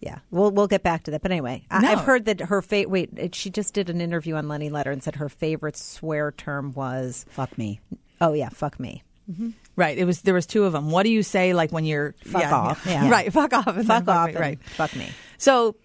Yeah, 0.00 0.18
we'll 0.30 0.50
we'll 0.50 0.66
get 0.66 0.82
back 0.82 1.02
to 1.04 1.10
that. 1.10 1.20
But 1.22 1.30
anyway, 1.30 1.64
I, 1.70 1.80
No. 1.82 1.88
I've 1.92 2.00
heard 2.00 2.24
that 2.24 2.40
her 2.40 2.62
fa- 2.62 2.86
wait, 2.88 3.10
it, 3.16 3.34
she 3.34 3.50
just 3.50 3.74
did 3.74 3.90
an 3.90 4.00
interview 4.00 4.34
on 4.36 4.48
Lenny 4.48 4.70
Letter 4.70 4.90
and 4.90 5.02
said 5.02 5.16
her 5.16 5.28
favorite 5.28 5.76
swear 5.76 6.32
term 6.32 6.72
was, 6.72 7.26
Fuck 7.30 7.58
me. 7.58 7.80
"Oh 8.20 8.32
yeah, 8.32 8.48
fuck 8.48 8.80
me." 8.80 9.02
Mm-hmm. 9.30 9.50
Right. 9.76 9.96
It 9.98 10.04
was 10.06 10.22
there 10.22 10.34
was 10.34 10.46
two 10.46 10.64
of 10.64 10.72
them. 10.72 10.90
What 10.90 11.02
do 11.04 11.10
you 11.10 11.22
say 11.22 11.52
like 11.54 11.70
when 11.70 11.84
you're 11.84 12.14
Fuck 12.24 12.42
yeah, 12.42 12.54
off. 12.54 12.82
yeah. 12.86 13.04
Yeah. 13.04 13.10
Right. 13.10 13.32
Fuck 13.32 13.52
off. 13.52 13.66
and 13.68 13.86
Fuck 13.86 14.08
off, 14.08 14.28
me, 14.28 14.36
Right. 14.36 14.62
Fuck 14.64 14.96
me. 14.96 15.08
So, 15.38 15.76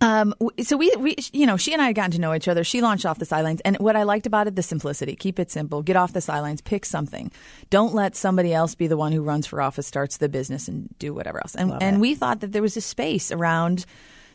um, 0.00 0.34
so 0.62 0.76
we, 0.76 0.94
we, 0.98 1.16
you 1.32 1.46
know, 1.46 1.56
she 1.56 1.72
and 1.72 1.82
I 1.82 1.86
had 1.86 1.94
gotten 1.94 2.10
to 2.12 2.20
know 2.20 2.34
each 2.34 2.48
other. 2.48 2.64
She 2.64 2.80
launched 2.80 3.06
off 3.06 3.18
the 3.18 3.24
sidelines, 3.24 3.60
and 3.62 3.76
what 3.78 3.96
I 3.96 4.02
liked 4.02 4.26
about 4.26 4.46
it, 4.46 4.56
the 4.56 4.62
simplicity. 4.62 5.16
Keep 5.16 5.38
it 5.38 5.50
simple. 5.50 5.82
Get 5.82 5.96
off 5.96 6.12
the 6.12 6.20
sidelines. 6.20 6.60
Pick 6.60 6.84
something. 6.84 7.30
Don't 7.70 7.94
let 7.94 8.16
somebody 8.16 8.52
else 8.52 8.74
be 8.74 8.86
the 8.86 8.96
one 8.96 9.12
who 9.12 9.22
runs 9.22 9.46
for 9.46 9.60
office, 9.60 9.86
starts 9.86 10.16
the 10.16 10.28
business, 10.28 10.68
and 10.68 10.88
do 10.98 11.14
whatever 11.14 11.38
else. 11.38 11.54
And 11.54 11.72
and 11.82 12.00
we 12.00 12.14
thought 12.14 12.40
that 12.40 12.52
there 12.52 12.62
was 12.62 12.76
a 12.76 12.80
space 12.80 13.30
around 13.30 13.86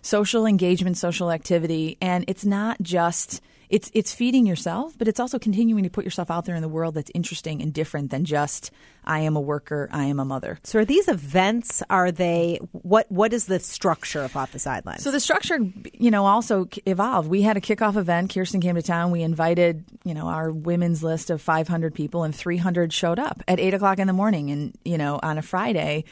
social 0.01 0.46
engagement, 0.46 0.98
social 0.98 1.32
activity, 1.32 1.98
and 2.01 2.25
it's 2.27 2.46
not 2.46 2.82
just. 2.82 3.42
It's 3.70 3.92
it's 3.94 4.14
feeding 4.14 4.46
yourself, 4.46 4.98
but 4.98 5.08
it's 5.08 5.20
also 5.20 5.40
continuing 5.40 5.84
to 5.84 5.90
put 5.90 6.06
yourself 6.06 6.32
out 6.32 6.46
there 6.46 6.56
in 6.56 6.62
the 6.62 6.70
world 6.70 6.96
that's 6.96 7.12
interesting 7.14 7.62
and 7.62 7.74
different 7.74 8.12
than 8.12 8.24
just 8.26 8.72
I 9.04 9.20
am 9.20 9.36
a 9.36 9.42
worker, 9.42 9.90
I 9.92 10.06
am 10.06 10.20
a 10.20 10.26
mother. 10.26 10.60
So 10.64 10.80
are 10.80 10.86
these 10.86 11.08
events? 11.08 11.84
Are 11.90 12.12
they 12.12 12.60
what? 12.72 13.12
What 13.12 13.34
is 13.34 13.46
the 13.46 13.60
structure 13.60 14.24
of 14.24 14.36
off 14.36 14.52
the 14.52 14.60
sidelines? 14.60 15.04
So 15.04 15.12
the 15.12 15.20
structure, 15.20 15.60
you 15.94 16.12
know, 16.12 16.26
also 16.26 16.68
evolved. 16.86 17.30
We 17.30 17.42
had 17.42 17.58
a 17.58 17.62
kickoff 17.62 17.96
event. 17.96 18.34
Kirsten 18.34 18.62
came 18.62 18.76
to 18.76 18.82
town. 18.82 19.12
We 19.12 19.22
invited, 19.22 19.84
you 20.04 20.14
know, 20.14 20.28
our 20.28 20.52
women's 20.52 21.04
list 21.04 21.30
of 21.30 21.42
500 21.42 21.94
people, 21.94 22.24
and 22.24 22.34
300 22.34 22.94
showed 22.94 23.20
up 23.20 23.44
at 23.48 23.60
eight 23.60 23.74
o'clock 23.74 24.00
in 24.00 24.08
the 24.08 24.14
morning, 24.14 24.50
and 24.50 24.78
you 24.86 24.98
know, 24.98 25.20
on 25.22 25.38
a 25.38 25.42
Friday. 25.42 26.06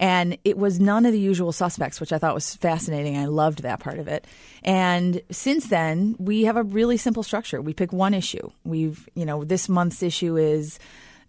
And 0.00 0.38
it 0.44 0.56
was 0.56 0.80
none 0.80 1.04
of 1.04 1.12
the 1.12 1.20
usual 1.20 1.52
suspects, 1.52 2.00
which 2.00 2.10
I 2.10 2.18
thought 2.18 2.34
was 2.34 2.56
fascinating. 2.56 3.18
I 3.18 3.26
loved 3.26 3.62
that 3.62 3.80
part 3.80 3.98
of 3.98 4.08
it. 4.08 4.26
And 4.64 5.20
since 5.30 5.66
then, 5.66 6.16
we 6.18 6.44
have 6.44 6.56
a 6.56 6.62
really 6.62 6.96
simple 6.96 7.22
structure. 7.22 7.60
We 7.60 7.74
pick 7.74 7.92
one 7.92 8.14
issue. 8.14 8.50
We've, 8.64 9.06
you 9.14 9.26
know, 9.26 9.44
this 9.44 9.68
month's 9.68 10.02
issue 10.02 10.38
is 10.38 10.78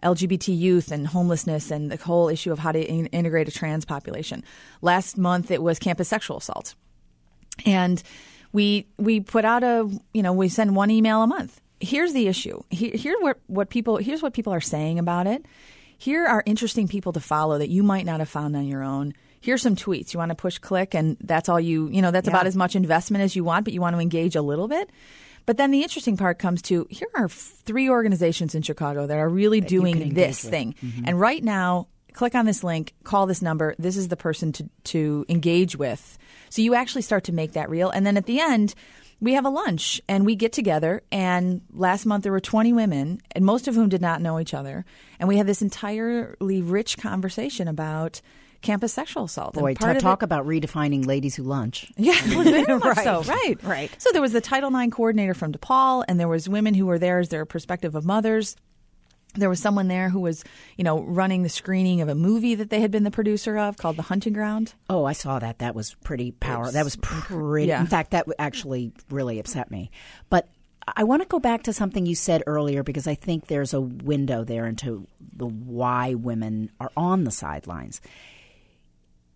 LGBT 0.03 0.57
youth 0.57 0.89
and 0.89 1.05
homelessness 1.05 1.69
and 1.69 1.91
the 1.91 1.97
whole 1.97 2.29
issue 2.29 2.53
of 2.53 2.59
how 2.59 2.71
to 2.71 2.81
in- 2.81 3.07
integrate 3.07 3.49
a 3.49 3.51
trans 3.51 3.83
population. 3.83 4.41
Last 4.81 5.17
month 5.17 5.51
it 5.51 5.61
was 5.61 5.77
campus 5.77 6.07
sexual 6.07 6.37
assault. 6.37 6.73
And 7.65 8.01
we 8.53 8.87
we 8.97 9.19
put 9.19 9.43
out 9.45 9.63
a 9.63 9.89
you 10.13 10.23
know 10.23 10.33
we 10.33 10.49
send 10.49 10.75
one 10.75 10.89
email 10.89 11.21
a 11.21 11.27
month. 11.27 11.59
Here's 11.81 12.13
the 12.13 12.27
issue. 12.27 12.61
Here, 12.69 12.95
here 12.95 13.17
what 13.19 13.37
what 13.47 13.69
people 13.69 13.97
here's 13.97 14.21
what 14.21 14.33
people 14.33 14.53
are 14.53 14.61
saying 14.61 14.97
about 14.97 15.27
it. 15.27 15.45
Here 16.01 16.25
are 16.25 16.41
interesting 16.47 16.87
people 16.87 17.13
to 17.13 17.19
follow 17.19 17.59
that 17.59 17.69
you 17.69 17.83
might 17.83 18.07
not 18.07 18.21
have 18.21 18.27
found 18.27 18.55
on 18.55 18.65
your 18.65 18.81
own. 18.81 19.13
Here's 19.39 19.61
some 19.61 19.75
tweets. 19.75 20.15
You 20.15 20.17
want 20.17 20.29
to 20.29 20.35
push 20.35 20.57
click 20.57 20.95
and 20.95 21.15
that's 21.21 21.47
all 21.47 21.59
you 21.59 21.89
you 21.89 22.01
know 22.01 22.09
that's 22.09 22.27
about 22.27 22.47
as 22.47 22.55
much 22.55 22.75
investment 22.75 23.23
as 23.23 23.35
you 23.35 23.43
want, 23.43 23.65
but 23.65 23.73
you 23.75 23.81
want 23.81 23.95
to 23.95 23.99
engage 23.99 24.35
a 24.35 24.41
little 24.41 24.67
bit. 24.67 24.89
But 25.45 25.57
then 25.57 25.69
the 25.69 25.83
interesting 25.83 26.17
part 26.17 26.39
comes 26.39 26.63
to 26.63 26.87
here 26.89 27.07
are 27.13 27.29
three 27.29 27.87
organizations 27.87 28.55
in 28.55 28.63
Chicago 28.63 29.05
that 29.05 29.19
are 29.19 29.29
really 29.29 29.61
doing 29.61 30.15
this 30.15 30.43
thing. 30.43 30.73
And 31.05 31.19
right 31.19 31.43
now, 31.43 31.87
click 32.13 32.33
on 32.33 32.47
this 32.47 32.63
link, 32.63 32.95
call 33.03 33.27
this 33.27 33.43
number. 33.43 33.75
This 33.77 33.95
is 33.95 34.07
the 34.07 34.17
person 34.17 34.51
to, 34.53 34.69
to 34.85 35.25
engage 35.29 35.75
with. 35.75 36.17
So 36.49 36.63
you 36.63 36.73
actually 36.73 37.03
start 37.03 37.25
to 37.25 37.31
make 37.31 37.53
that 37.53 37.69
real. 37.69 37.91
And 37.91 38.05
then 38.07 38.17
at 38.17 38.25
the 38.25 38.39
end, 38.39 38.73
we 39.21 39.33
have 39.33 39.45
a 39.45 39.49
lunch 39.49 40.01
and 40.09 40.25
we 40.25 40.35
get 40.35 40.51
together. 40.51 41.03
And 41.11 41.61
last 41.71 42.05
month 42.05 42.23
there 42.23 42.31
were 42.31 42.39
20 42.41 42.73
women, 42.73 43.21
and 43.31 43.45
most 43.45 43.67
of 43.67 43.75
whom 43.75 43.87
did 43.87 44.01
not 44.01 44.21
know 44.21 44.39
each 44.39 44.53
other. 44.53 44.83
And 45.19 45.29
we 45.29 45.37
had 45.37 45.47
this 45.47 45.61
entirely 45.61 46.61
rich 46.61 46.97
conversation 46.97 47.67
about 47.67 48.21
campus 48.61 48.93
sexual 48.93 49.25
assault. 49.25 49.55
And 49.55 49.61
Boy, 49.61 49.71
of 49.71 49.99
talk 49.99 50.21
it- 50.21 50.25
about 50.25 50.45
redefining 50.45 51.05
ladies 51.05 51.35
who 51.35 51.43
lunch. 51.43 51.91
yeah, 51.97 52.13
Right, 52.77 52.97
so. 53.03 53.21
Right, 53.23 53.55
right. 53.63 53.91
So 54.01 54.09
there 54.11 54.21
was 54.21 54.33
the 54.33 54.41
Title 54.41 54.75
IX 54.75 54.93
coordinator 54.93 55.33
from 55.33 55.51
DePaul, 55.53 56.03
and 56.07 56.19
there 56.19 56.27
was 56.27 56.49
women 56.49 56.73
who 56.73 56.85
were 56.85 56.99
there 56.99 57.19
as 57.19 57.29
their 57.29 57.45
perspective 57.45 57.95
of 57.95 58.05
mothers. 58.05 58.55
There 59.33 59.49
was 59.49 59.61
someone 59.61 59.87
there 59.87 60.09
who 60.09 60.19
was, 60.19 60.43
you 60.77 60.83
know, 60.83 61.01
running 61.01 61.43
the 61.43 61.49
screening 61.49 62.01
of 62.01 62.09
a 62.09 62.15
movie 62.15 62.55
that 62.55 62.69
they 62.69 62.81
had 62.81 62.91
been 62.91 63.03
the 63.03 63.11
producer 63.11 63.57
of 63.57 63.77
called 63.77 63.95
The 63.95 64.03
Hunting 64.03 64.33
Ground. 64.33 64.73
Oh, 64.89 65.05
I 65.05 65.13
saw 65.13 65.39
that. 65.39 65.59
That 65.59 65.73
was 65.73 65.93
pretty 66.03 66.31
powerful. 66.31 66.73
That 66.73 66.83
was 66.83 66.97
pretty. 66.97 67.67
Yeah. 67.67 67.79
In 67.79 67.87
fact, 67.87 68.11
that 68.11 68.27
actually 68.37 68.91
really 69.09 69.39
upset 69.39 69.71
me. 69.71 69.89
But 70.29 70.49
I 70.95 71.03
want 71.03 71.21
to 71.21 71.27
go 71.27 71.39
back 71.39 71.63
to 71.63 71.73
something 71.73 72.05
you 72.05 72.15
said 72.15 72.43
earlier 72.45 72.83
because 72.83 73.07
I 73.07 73.15
think 73.15 73.47
there's 73.47 73.73
a 73.73 73.79
window 73.79 74.43
there 74.43 74.65
into 74.65 75.07
the 75.33 75.47
why 75.47 76.15
women 76.15 76.71
are 76.79 76.91
on 76.97 77.23
the 77.23 77.31
sidelines. 77.31 78.01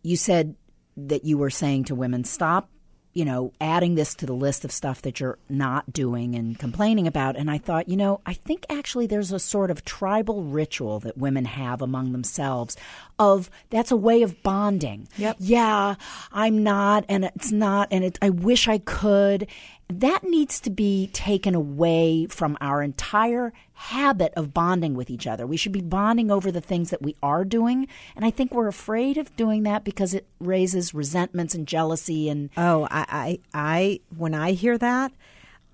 You 0.01 0.17
said 0.17 0.55
that 0.97 1.23
you 1.23 1.37
were 1.37 1.49
saying 1.49 1.85
to 1.85 1.95
women, 1.95 2.23
stop, 2.23 2.69
you 3.15 3.23
know, 3.23 3.53
adding 3.61 3.95
this 3.95 4.13
to 4.13 4.25
the 4.25 4.33
list 4.33 4.65
of 4.65 4.73
stuff 4.73 5.01
that 5.01 5.21
you're 5.21 5.39
not 5.47 5.93
doing 5.93 6.35
and 6.35 6.59
complaining 6.59 7.07
about. 7.07 7.37
And 7.37 7.49
I 7.49 7.57
thought, 7.57 7.87
you 7.87 7.95
know, 7.95 8.19
I 8.25 8.33
think 8.33 8.65
actually 8.69 9.07
there's 9.07 9.31
a 9.31 9.39
sort 9.39 9.71
of 9.71 9.85
tribal 9.85 10.43
ritual 10.43 10.99
that 10.99 11.17
women 11.17 11.45
have 11.45 11.81
among 11.81 12.11
themselves 12.11 12.75
of 13.17 13.49
that's 13.69 13.89
a 13.89 13.95
way 13.95 14.21
of 14.21 14.43
bonding. 14.43 15.07
Yep. 15.17 15.37
Yeah, 15.39 15.95
I'm 16.33 16.61
not, 16.61 17.05
and 17.07 17.23
it's 17.23 17.53
not, 17.53 17.87
and 17.89 18.03
it, 18.03 18.19
I 18.21 18.29
wish 18.29 18.67
I 18.67 18.79
could. 18.79 19.47
That 19.87 20.23
needs 20.23 20.59
to 20.61 20.69
be 20.69 21.07
taken 21.13 21.53
away 21.53 22.25
from 22.25 22.57
our 22.59 22.81
entire 22.81 23.53
habit 23.73 24.33
of 24.35 24.53
bonding 24.53 24.95
with 24.95 25.09
each 25.09 25.27
other. 25.27 25.45
We 25.45 25.57
should 25.57 25.71
be 25.71 25.81
bonding 25.81 26.31
over 26.31 26.51
the 26.51 26.61
things 26.61 26.89
that 26.89 27.03
we 27.03 27.15
are 27.21 27.45
doing. 27.45 27.87
And 28.15 28.25
I 28.25 28.31
think 28.31 28.51
we're 28.51 28.67
afraid 28.67 29.17
of 29.17 29.35
doing 29.35 29.63
that 29.63 29.83
because 29.83 30.13
it 30.13 30.25
raises 30.39 30.93
resentments 30.93 31.53
and 31.53 31.67
jealousy 31.67 32.29
and 32.29 32.49
Oh, 32.57 32.87
I, 32.89 33.05
I, 33.09 33.39
I 33.53 33.99
when 34.17 34.33
I 34.33 34.53
hear 34.53 34.77
that, 34.77 35.11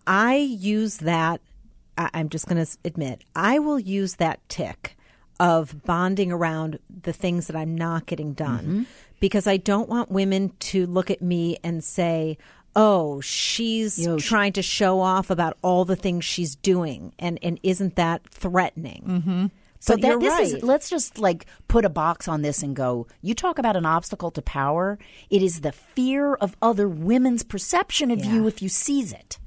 I 0.06 0.36
use 0.36 0.98
that. 0.98 1.40
I, 1.98 2.10
I'm 2.14 2.30
just 2.30 2.48
going 2.48 2.64
to 2.64 2.78
admit, 2.84 3.24
I 3.36 3.60
will 3.60 3.80
use 3.80 4.16
that 4.16 4.40
tick 4.50 4.98
of 5.40 5.84
bonding 5.86 6.32
around 6.32 6.80
the 7.04 7.14
things 7.14 7.48
that 7.48 7.56
I'm 7.56 7.76
not 7.76 8.06
getting 8.06 8.34
done 8.34 8.60
mm-hmm. 8.60 8.84
because 9.20 9.48
I 9.48 9.58
don't 9.58 9.90
want 9.90 10.12
women 10.12 10.54
to 10.60 10.86
look 10.86 11.10
at 11.10 11.22
me 11.22 11.58
and 11.64 11.84
say, 11.84 12.38
"Oh, 12.76 13.22
she's 13.22 14.00
Yo, 14.00 14.18
she- 14.18 14.28
trying 14.28 14.54
to 14.54 14.62
show 14.62 15.00
off 15.00 15.30
about 15.30 15.58
all 15.62 15.86
the 15.86 15.96
things 15.96 16.26
she's 16.26 16.56
doing," 16.56 17.14
and 17.20 17.40
and 17.42 17.60
isn't 17.64 17.96
that 17.96 18.28
threatening? 18.30 19.04
Mm-hmm. 19.08 19.46
So 19.80 19.96
but 19.96 20.02
that 20.02 20.20
this 20.20 20.32
right. 20.34 20.44
is 20.44 20.64
let's 20.64 20.90
just 20.92 21.18
like 21.18 21.48
put 21.68 21.86
a 21.86 21.90
box 21.90 22.28
on 22.28 22.44
this 22.44 22.62
and 22.62 22.76
go. 22.76 23.08
You 23.22 23.34
talk 23.34 23.58
about 23.58 23.76
an 23.76 23.86
obstacle 23.86 24.30
to 24.32 24.42
power. 24.42 25.00
It 25.32 25.42
is 25.42 25.62
the 25.62 25.72
fear 25.72 26.36
of 26.36 26.56
other 26.62 26.88
women's 26.88 27.42
perception 27.44 28.12
of 28.12 28.24
you 28.24 28.46
if 28.48 28.62
you 28.62 28.70
seize 28.70 29.12
it. 29.12 29.40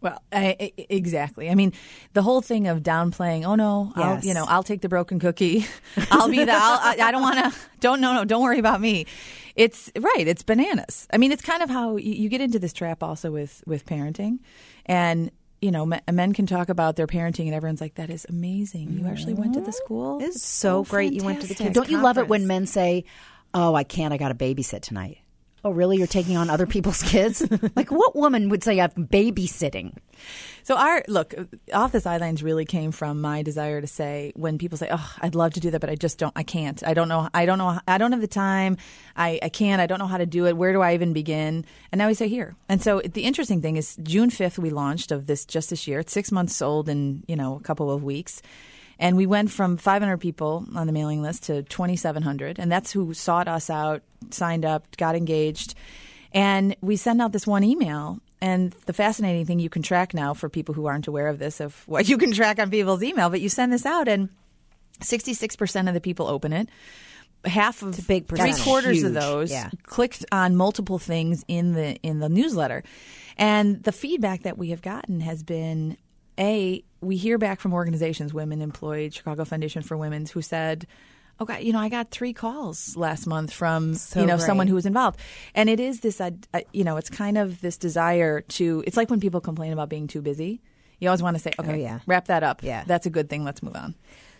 Well, 0.00 0.22
I, 0.30 0.54
I- 0.60 0.72
exactly. 0.90 1.50
I 1.50 1.54
mean, 1.56 1.72
the 2.12 2.22
whole 2.22 2.40
thing 2.40 2.68
of 2.68 2.82
downplaying. 2.84 3.44
Oh 3.44 3.56
no, 3.56 3.92
I'll, 3.96 4.20
you 4.20 4.32
know, 4.34 4.44
I'll 4.46 4.62
take 4.62 4.80
the 4.80 4.88
broken 4.88 5.18
cookie. 5.18 5.66
I'll 6.10 6.28
be 6.28 6.44
the. 6.44 6.52
I'll, 6.52 6.78
I, 6.78 7.08
I 7.08 7.10
don't 7.10 7.22
want 7.22 7.38
to. 7.38 7.58
Don't 7.80 8.00
no 8.00 8.12
no. 8.14 8.24
Don't 8.24 8.42
worry 8.42 8.58
about 8.60 8.80
me. 8.80 9.06
It's 9.56 9.90
right. 9.98 10.26
It's 10.26 10.42
bananas. 10.42 11.06
I 11.12 11.18
mean, 11.18 11.32
it's 11.32 11.42
kind 11.42 11.62
of 11.62 11.70
how 11.70 11.96
you, 11.96 12.12
you 12.12 12.28
get 12.28 12.40
into 12.40 12.58
this 12.58 12.72
trap 12.72 13.02
also 13.02 13.30
with 13.30 13.62
with 13.66 13.86
parenting, 13.86 14.40
and 14.86 15.30
you 15.60 15.70
know, 15.70 15.86
men, 15.86 16.02
men 16.10 16.32
can 16.32 16.46
talk 16.46 16.68
about 16.68 16.96
their 16.96 17.06
parenting, 17.06 17.46
and 17.46 17.54
everyone's 17.54 17.80
like, 17.80 17.94
"That 17.94 18.10
is 18.10 18.26
amazing. 18.28 18.92
You 18.92 19.06
actually 19.06 19.34
went 19.34 19.54
to 19.54 19.60
the 19.60 19.66
mm-hmm. 19.66 19.84
school. 19.84 20.18
It's 20.22 20.42
so 20.42 20.84
great 20.84 21.12
you 21.12 21.24
went 21.24 21.40
to 21.42 21.46
the 21.46 21.54
fantastic." 21.54 21.74
kids' 21.74 21.88
Don't 21.88 21.90
you 21.90 22.02
love 22.02 22.18
it 22.18 22.28
when 22.28 22.46
men 22.46 22.66
say, 22.66 23.04
"Oh, 23.54 23.74
I 23.74 23.84
can't. 23.84 24.12
I 24.12 24.16
got 24.16 24.30
a 24.30 24.34
babysit 24.34 24.82
tonight." 24.82 25.18
Oh, 25.64 25.70
really? 25.70 25.96
You're 25.96 26.06
taking 26.06 26.36
on 26.36 26.50
other 26.50 26.66
people's 26.66 27.02
kids? 27.14 27.42
like, 27.74 27.90
what 27.90 28.14
woman 28.14 28.50
would 28.50 28.62
say 28.62 28.80
I'm 28.80 28.90
babysitting? 28.90 29.96
So 30.62 30.76
our 30.76 31.02
look 31.08 31.34
off 31.72 31.92
the 31.92 32.00
sidelines 32.00 32.42
really 32.42 32.64
came 32.64 32.90
from 32.92 33.20
my 33.20 33.42
desire 33.42 33.80
to 33.80 33.86
say 33.86 34.32
when 34.34 34.56
people 34.56 34.78
say, 34.78 34.88
"Oh, 34.90 35.14
I'd 35.20 35.34
love 35.34 35.52
to 35.54 35.60
do 35.60 35.70
that, 35.70 35.80
but 35.80 35.90
I 35.90 35.94
just 35.94 36.18
don't. 36.18 36.32
I 36.36 36.42
can't. 36.42 36.82
I 36.86 36.94
don't 36.94 37.08
know. 37.08 37.28
I 37.34 37.44
don't 37.44 37.58
know. 37.58 37.78
I 37.86 37.98
don't 37.98 38.12
have 38.12 38.22
the 38.22 38.26
time. 38.26 38.78
I, 39.14 39.38
I 39.42 39.50
can't. 39.50 39.80
I 39.82 39.86
don't 39.86 39.98
know 39.98 40.06
how 40.06 40.16
to 40.16 40.24
do 40.26 40.46
it. 40.46 40.56
Where 40.56 40.72
do 40.72 40.80
I 40.80 40.94
even 40.94 41.12
begin?" 41.12 41.66
And 41.92 41.98
now 41.98 42.06
we 42.08 42.14
say 42.14 42.28
here. 42.28 42.56
And 42.68 42.80
so 42.80 43.00
the 43.00 43.24
interesting 43.24 43.60
thing 43.60 43.76
is, 43.76 43.96
June 44.02 44.30
fifth 44.30 44.58
we 44.58 44.70
launched 44.70 45.12
of 45.12 45.26
this 45.26 45.44
just 45.44 45.68
this 45.68 45.86
year. 45.86 45.98
It's 45.98 46.12
six 46.14 46.32
months 46.32 46.62
old 46.62 46.88
in 46.88 47.24
you 47.28 47.36
know 47.36 47.56
a 47.56 47.60
couple 47.60 47.90
of 47.90 48.02
weeks. 48.02 48.40
And 48.98 49.16
we 49.16 49.26
went 49.26 49.50
from 49.50 49.76
500 49.76 50.18
people 50.18 50.66
on 50.74 50.86
the 50.86 50.92
mailing 50.92 51.22
list 51.22 51.44
to 51.44 51.62
2,700. 51.62 52.58
And 52.58 52.70
that's 52.70 52.92
who 52.92 53.14
sought 53.14 53.48
us 53.48 53.70
out, 53.70 54.02
signed 54.30 54.64
up, 54.64 54.96
got 54.96 55.16
engaged. 55.16 55.74
And 56.32 56.76
we 56.80 56.96
send 56.96 57.20
out 57.22 57.32
this 57.32 57.46
one 57.46 57.64
email. 57.64 58.20
And 58.40 58.72
the 58.86 58.92
fascinating 58.92 59.46
thing 59.46 59.58
you 59.58 59.70
can 59.70 59.82
track 59.82 60.12
now 60.12 60.34
for 60.34 60.48
people 60.48 60.74
who 60.74 60.86
aren't 60.86 61.06
aware 61.06 61.28
of 61.28 61.38
this, 61.38 61.60
of 61.60 61.82
what 61.86 62.08
you 62.10 62.18
can 62.18 62.32
track 62.32 62.58
on 62.58 62.70
people's 62.70 63.02
email, 63.02 63.30
but 63.30 63.40
you 63.40 63.48
send 63.48 63.72
this 63.72 63.86
out 63.86 64.08
and 64.08 64.28
66% 65.00 65.88
of 65.88 65.94
the 65.94 66.00
people 66.00 66.26
open 66.26 66.52
it. 66.52 66.68
Half 67.44 67.82
of 67.82 68.06
big 68.06 68.26
three 68.26 68.54
quarters 68.54 69.02
of 69.02 69.12
those 69.12 69.50
yeah. 69.50 69.68
clicked 69.82 70.24
on 70.32 70.56
multiple 70.56 70.98
things 70.98 71.44
in 71.46 71.74
the 71.74 71.96
in 71.96 72.18
the 72.18 72.30
newsletter. 72.30 72.82
And 73.36 73.82
the 73.82 73.92
feedback 73.92 74.44
that 74.44 74.56
we 74.56 74.70
have 74.70 74.80
gotten 74.80 75.20
has 75.20 75.42
been 75.42 75.98
a 76.38 76.82
we 77.00 77.16
hear 77.16 77.38
back 77.38 77.60
from 77.60 77.72
organizations, 77.74 78.32
women 78.32 78.62
employed, 78.62 79.12
Chicago 79.14 79.44
Foundation 79.44 79.82
for 79.82 79.96
Women's, 79.96 80.30
who 80.30 80.40
said, 80.42 80.86
"Oh 81.38 81.44
God, 81.44 81.62
you 81.62 81.72
know, 81.72 81.78
I 81.78 81.88
got 81.88 82.10
three 82.10 82.32
calls 82.32 82.96
last 82.96 83.26
month 83.26 83.52
from 83.52 83.94
So 83.94 84.20
you 84.20 84.26
know 84.26 84.36
great. 84.36 84.46
someone 84.46 84.66
who 84.66 84.74
was 84.74 84.86
involved." 84.86 85.18
And 85.54 85.68
it 85.68 85.80
is 85.80 86.00
this, 86.00 86.20
uh, 86.20 86.30
uh, 86.52 86.60
you 86.72 86.84
know, 86.84 86.96
it's 86.96 87.10
kind 87.10 87.36
of 87.38 87.60
this 87.60 87.76
desire 87.76 88.40
to. 88.40 88.82
It's 88.86 88.96
like 88.96 89.10
when 89.10 89.20
people 89.20 89.40
complain 89.40 89.72
about 89.72 89.88
being 89.88 90.06
too 90.06 90.22
busy. 90.22 90.60
You 91.00 91.08
always 91.08 91.22
want 91.22 91.36
to 91.36 91.42
say, 91.42 91.52
"Okay, 91.58 91.72
Oh, 91.72 91.76
yeah. 91.76 91.98
wrap 92.06 92.26
that 92.28 92.42
up. 92.42 92.62
Yeah. 92.62 92.84
that's 92.86 93.04
a 93.04 93.10
good 93.10 93.28
thing. 93.28 93.44
Let's 93.44 93.62
move 93.62 93.76
on." 93.76 93.94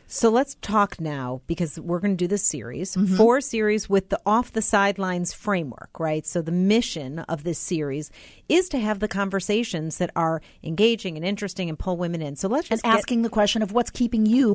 So 0.06 0.28
let's 0.30 0.56
talk 0.61 1.00
now 1.00 1.40
because 1.46 1.78
we're 1.78 1.99
going 1.99 2.16
to 2.16 2.23
do 2.25 2.28
this 2.28 2.42
series, 2.42 2.94
Mm-hmm. 2.94 3.16
four 3.16 3.40
series 3.40 3.88
with 3.88 4.11
the 4.11 4.20
off 4.26 4.52
the 4.52 4.62
sidelines 4.62 5.32
framework, 5.32 5.99
right? 5.99 6.26
So 6.26 6.42
the 6.42 6.52
mission 6.52 7.20
of 7.20 7.42
this 7.42 7.59
series 7.59 8.11
is 8.48 8.68
to 8.68 8.79
have 8.79 9.00
the 9.00 9.09
conversations 9.09 9.98
that 9.98 10.11
are 10.14 10.42
engaging 10.62 11.16
and 11.16 11.24
interesting 11.24 11.68
and 11.68 11.79
pull 11.79 11.96
women 11.96 12.22
in. 12.22 12.37
So 12.37 12.48
let's 12.48 12.68
And 12.70 12.79
just 12.79 12.85
get- 12.85 12.94
asking 12.98 13.22
the 13.22 13.31
question 13.31 13.62
of 13.62 13.72
what's 13.72 13.90
keeping 13.90 14.26
you 14.26 14.55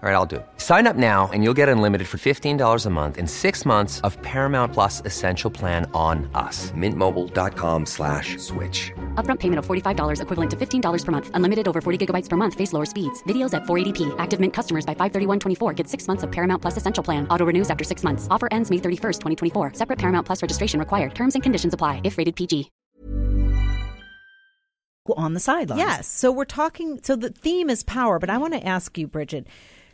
All 0.00 0.08
right, 0.08 0.14
I'll 0.14 0.26
do. 0.26 0.36
it. 0.36 0.46
Sign 0.58 0.86
up 0.86 0.94
now 0.94 1.28
and 1.32 1.42
you'll 1.42 1.58
get 1.58 1.68
unlimited 1.68 2.06
for 2.06 2.18
$15 2.18 2.86
a 2.86 2.90
month 2.90 3.18
and 3.18 3.28
six 3.28 3.66
months 3.66 4.00
of 4.02 4.16
Paramount 4.22 4.72
Plus 4.72 5.02
Essential 5.04 5.50
Plan 5.50 5.90
on 5.92 6.30
us. 6.36 6.70
Mintmobile.com 6.70 7.84
slash 7.84 8.38
switch. 8.38 8.92
Upfront 9.16 9.40
payment 9.40 9.58
of 9.58 9.66
$45 9.66 10.22
equivalent 10.22 10.50
to 10.52 10.56
$15 10.56 11.04
per 11.04 11.10
month. 11.10 11.30
Unlimited 11.34 11.66
over 11.66 11.80
40 11.80 12.06
gigabytes 12.06 12.28
per 12.28 12.36
month. 12.36 12.54
Face 12.54 12.72
lower 12.72 12.84
speeds. 12.84 13.24
Videos 13.24 13.52
at 13.54 13.64
480p. 13.64 14.14
Active 14.20 14.38
Mint 14.38 14.52
customers 14.54 14.86
by 14.86 14.94
531.24 14.94 15.74
get 15.74 15.88
six 15.88 16.06
months 16.06 16.22
of 16.22 16.30
Paramount 16.30 16.62
Plus 16.62 16.76
Essential 16.76 17.02
Plan. 17.02 17.26
Auto 17.28 17.44
renews 17.44 17.68
after 17.68 17.82
six 17.82 18.04
months. 18.04 18.28
Offer 18.30 18.46
ends 18.52 18.70
May 18.70 18.78
31st, 18.78 19.18
2024. 19.20 19.72
Separate 19.74 19.98
Paramount 19.98 20.24
Plus 20.24 20.42
registration 20.42 20.78
required. 20.78 21.12
Terms 21.16 21.34
and 21.34 21.42
conditions 21.42 21.74
apply 21.74 22.02
if 22.04 22.18
rated 22.18 22.36
PG. 22.36 22.70
on 25.16 25.32
the 25.34 25.40
sidelines. 25.40 25.78
Yes. 25.80 26.06
So 26.06 26.30
we're 26.30 26.44
talking. 26.44 27.00
So 27.02 27.16
the 27.16 27.30
theme 27.30 27.68
is 27.70 27.82
power, 27.82 28.18
but 28.20 28.30
I 28.30 28.36
want 28.38 28.52
to 28.54 28.64
ask 28.64 28.96
you, 28.98 29.06
Bridget, 29.08 29.46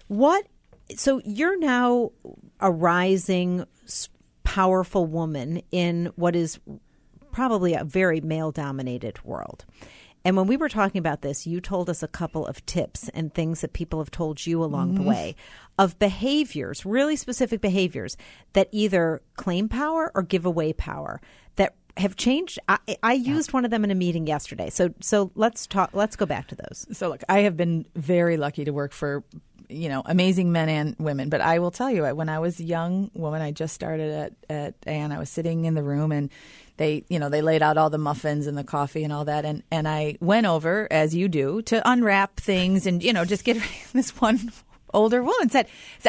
what? 0.08 0.46
So 0.96 1.20
you're 1.24 1.58
now 1.58 2.10
a 2.60 2.70
rising, 2.70 3.64
powerful 4.42 5.06
woman 5.06 5.62
in 5.70 6.12
what 6.16 6.36
is 6.36 6.60
probably 7.32 7.74
a 7.74 7.84
very 7.84 8.20
male-dominated 8.20 9.24
world. 9.24 9.64
And 10.24 10.36
when 10.36 10.46
we 10.46 10.56
were 10.56 10.70
talking 10.70 10.98
about 10.98 11.20
this, 11.20 11.46
you 11.46 11.60
told 11.60 11.90
us 11.90 12.02
a 12.02 12.08
couple 12.08 12.46
of 12.46 12.64
tips 12.64 13.10
and 13.10 13.34
things 13.34 13.60
that 13.60 13.74
people 13.74 13.98
have 13.98 14.10
told 14.10 14.46
you 14.46 14.64
along 14.64 14.94
the 14.94 15.00
mm-hmm. 15.00 15.10
way 15.10 15.36
of 15.78 15.98
behaviors, 15.98 16.86
really 16.86 17.16
specific 17.16 17.60
behaviors 17.60 18.16
that 18.54 18.68
either 18.72 19.20
claim 19.36 19.68
power 19.68 20.10
or 20.14 20.22
give 20.22 20.46
away 20.46 20.72
power 20.72 21.20
that 21.56 21.74
have 21.96 22.16
changed. 22.16 22.58
I, 22.68 22.78
I 23.02 23.12
used 23.12 23.52
one 23.52 23.64
of 23.64 23.70
them 23.70 23.84
in 23.84 23.90
a 23.90 23.94
meeting 23.94 24.26
yesterday. 24.26 24.70
So 24.70 24.94
so 25.00 25.30
let's 25.34 25.66
talk. 25.66 25.90
Let's 25.92 26.16
go 26.16 26.26
back 26.26 26.48
to 26.48 26.54
those. 26.54 26.86
So 26.92 27.08
look, 27.08 27.22
I 27.28 27.40
have 27.40 27.56
been 27.56 27.86
very 27.94 28.36
lucky 28.36 28.64
to 28.64 28.72
work 28.72 28.92
for 28.92 29.24
you 29.68 29.88
know 29.88 30.02
amazing 30.04 30.52
men 30.52 30.68
and 30.68 30.96
women, 30.98 31.28
but 31.28 31.40
I 31.40 31.58
will 31.58 31.70
tell 31.70 31.90
you, 31.90 32.04
when 32.14 32.28
I 32.28 32.38
was 32.38 32.60
a 32.60 32.64
young 32.64 33.10
woman, 33.14 33.42
I 33.42 33.52
just 33.52 33.74
started 33.74 34.10
at 34.12 34.32
at 34.48 34.74
and 34.86 35.12
I 35.12 35.18
was 35.18 35.30
sitting 35.30 35.64
in 35.64 35.74
the 35.74 35.82
room 35.82 36.12
and 36.12 36.30
they 36.76 37.04
you 37.08 37.18
know 37.18 37.28
they 37.28 37.42
laid 37.42 37.62
out 37.62 37.76
all 37.76 37.90
the 37.90 37.98
muffins 37.98 38.46
and 38.46 38.56
the 38.56 38.64
coffee 38.64 39.04
and 39.04 39.12
all 39.12 39.24
that. 39.26 39.44
And 39.44 39.62
and 39.70 39.88
I 39.88 40.16
went 40.20 40.46
over 40.46 40.88
as 40.90 41.14
you 41.14 41.28
do 41.28 41.62
to 41.62 41.88
unwrap 41.88 42.36
things 42.36 42.86
and 42.86 43.02
you 43.02 43.12
know 43.12 43.24
just 43.24 43.44
get 43.44 43.56
this 43.92 44.10
one 44.20 44.52
older 44.92 45.22
woman 45.22 45.50
said 45.50 45.66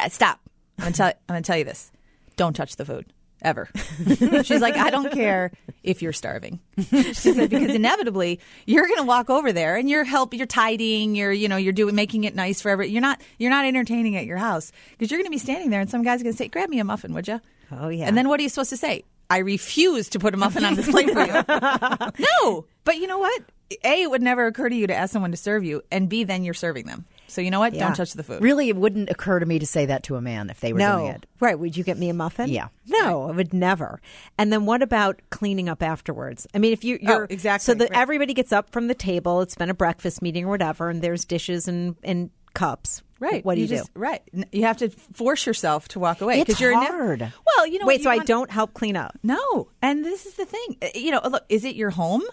stop. 0.10 0.40
I'm 0.78 0.86
gonna 0.86 0.96
tell 0.96 1.08
I'm 1.08 1.16
gonna 1.28 1.42
tell 1.42 1.58
you 1.58 1.64
this. 1.66 1.92
Don't 2.36 2.56
touch 2.56 2.76
the 2.76 2.86
food 2.86 3.06
ever. 3.42 3.70
She's 4.44 4.62
like, 4.62 4.76
I 4.76 4.90
don't 4.90 5.12
care 5.12 5.52
if 5.84 6.02
you're 6.02 6.14
starving. 6.14 6.60
she 6.90 7.14
said 7.14 7.50
because 7.50 7.74
inevitably 7.74 8.40
you're 8.66 8.88
going 8.88 8.98
to 8.98 9.04
walk 9.04 9.30
over 9.30 9.52
there 9.54 9.76
and 9.76 9.90
you're 9.90 10.04
help, 10.04 10.34
you're 10.34 10.48
tidying, 10.48 11.16
you're 11.16 11.32
you 11.32 11.48
know 11.48 11.58
you're 11.58 11.74
doing 11.74 11.96
making 11.96 12.24
it 12.24 12.36
nice 12.36 12.62
for 12.62 12.70
every. 12.70 12.90
You're 12.90 13.02
not 13.02 13.22
you're 13.38 13.52
not 13.52 13.66
entertaining 13.66 14.16
at 14.16 14.26
your 14.26 14.38
house 14.38 14.72
because 14.92 15.12
you're 15.12 15.20
going 15.20 15.28
to 15.28 15.32
be 15.32 15.38
standing 15.38 15.70
there 15.70 15.82
and 15.82 15.90
some 15.90 16.04
guy's 16.04 16.24
going 16.24 16.34
to 16.34 16.38
say, 16.38 16.48
"Grab 16.48 16.70
me 16.70 16.80
a 16.80 16.84
muffin, 16.84 17.14
would 17.14 17.28
you?" 17.28 17.40
Oh, 17.72 17.90
yeah. 17.90 18.06
And 18.06 18.18
then 18.18 18.30
what 18.30 18.40
are 18.40 18.44
you 18.44 18.50
supposed 18.50 18.70
to 18.70 18.78
say? 18.78 19.04
I 19.30 19.40
refuse 19.40 20.10
to 20.10 20.20
put 20.20 20.34
a 20.34 20.38
muffin 20.38 20.64
on 20.66 20.76
this 20.76 20.90
plate 20.90 21.10
for 21.10 21.26
you. 21.26 22.26
no, 22.44 22.66
but 22.84 22.98
you 22.98 23.08
know 23.08 23.18
what? 23.18 23.44
A, 23.84 24.04
it 24.04 24.12
would 24.12 24.22
never 24.22 24.46
occur 24.46 24.70
to 24.70 24.76
you 24.76 24.86
to 24.86 24.94
ask 24.94 25.12
someone 25.12 25.32
to 25.32 25.38
serve 25.38 25.64
you, 25.64 25.82
and 25.92 26.08
B, 26.08 26.24
then 26.24 26.44
you're 26.44 26.54
serving 26.54 26.86
them. 26.86 27.06
So 27.28 27.42
you 27.42 27.52
know 27.52 27.60
what? 27.60 27.74
Yeah. 27.74 27.86
Don't 27.88 27.96
touch 27.96 28.14
the 28.14 28.24
food. 28.24 28.42
Really, 28.42 28.70
it 28.70 28.76
wouldn't 28.76 29.10
occur 29.10 29.40
to 29.40 29.46
me 29.46 29.60
to 29.60 29.66
say 29.66 29.86
that 29.88 30.04
to 30.04 30.16
a 30.16 30.22
man 30.22 30.50
if 30.50 30.60
they 30.60 30.74
were 30.74 30.80
doing 30.80 31.08
it. 31.08 31.26
Right. 31.40 31.58
Would 31.58 31.76
you 31.76 31.84
get 31.84 31.98
me 31.98 32.10
a 32.10 32.14
muffin? 32.14 32.50
Yeah. 32.50 32.68
No, 32.88 33.28
I 33.30 33.32
would 33.32 33.54
never. 33.54 34.00
And 34.38 34.52
then 34.54 34.66
what 34.66 34.82
about 34.82 35.20
cleaning 35.32 35.68
up 35.70 35.82
afterwards? 35.84 36.46
I 36.54 36.60
mean, 36.60 36.72
if 36.74 36.84
you, 36.84 37.00
you're 37.02 37.24
Oh, 37.24 37.28
exactly, 37.30 37.64
so 37.64 37.74
that 37.76 37.90
right. 37.92 38.00
everybody 38.00 38.34
gets 38.34 38.52
up 38.52 38.70
from 38.72 38.88
the 38.88 38.94
table, 38.96 39.42
it's 39.42 39.56
been 39.56 39.70
a 39.70 39.74
breakfast 39.74 40.22
meeting 40.22 40.46
or 40.46 40.50
whatever, 40.50 40.90
and 40.90 41.02
there's 41.02 41.26
dishes 41.26 41.68
and, 41.68 41.96
and 42.04 42.30
cups. 42.54 43.02
Right. 43.20 43.44
What 43.46 43.56
do 43.56 43.62
you, 43.62 43.68
just, 43.68 43.94
do? 43.94 44.00
Right. 44.00 44.22
You 44.52 44.64
have 44.64 44.78
to 44.78 44.90
force 44.90 45.46
yourself 45.46 45.88
to 45.90 46.00
walk 46.00 46.20
away 46.22 46.42
because 46.42 46.60
you're 46.60 46.78
ne- 46.78 46.86
hard. 46.86 47.20
well, 47.22 47.66
you 47.68 47.80
know. 47.80 47.86
Wait, 47.86 48.00
you 48.00 48.04
so 48.04 48.10
I 48.10 48.20
don't 48.20 48.52
help 48.52 48.74
clean 48.74 48.98
up. 48.98 49.18
No. 49.24 49.70
And 49.82 50.04
this 50.04 50.26
is 50.26 50.34
the 50.34 50.46
thing. 50.46 50.78
Uh, 50.82 50.88
You 50.94 51.12
know, 51.12 51.22
look, 51.24 51.46
is 51.48 51.64
it 51.64 51.76
your 51.76 51.92
home? 51.92 52.24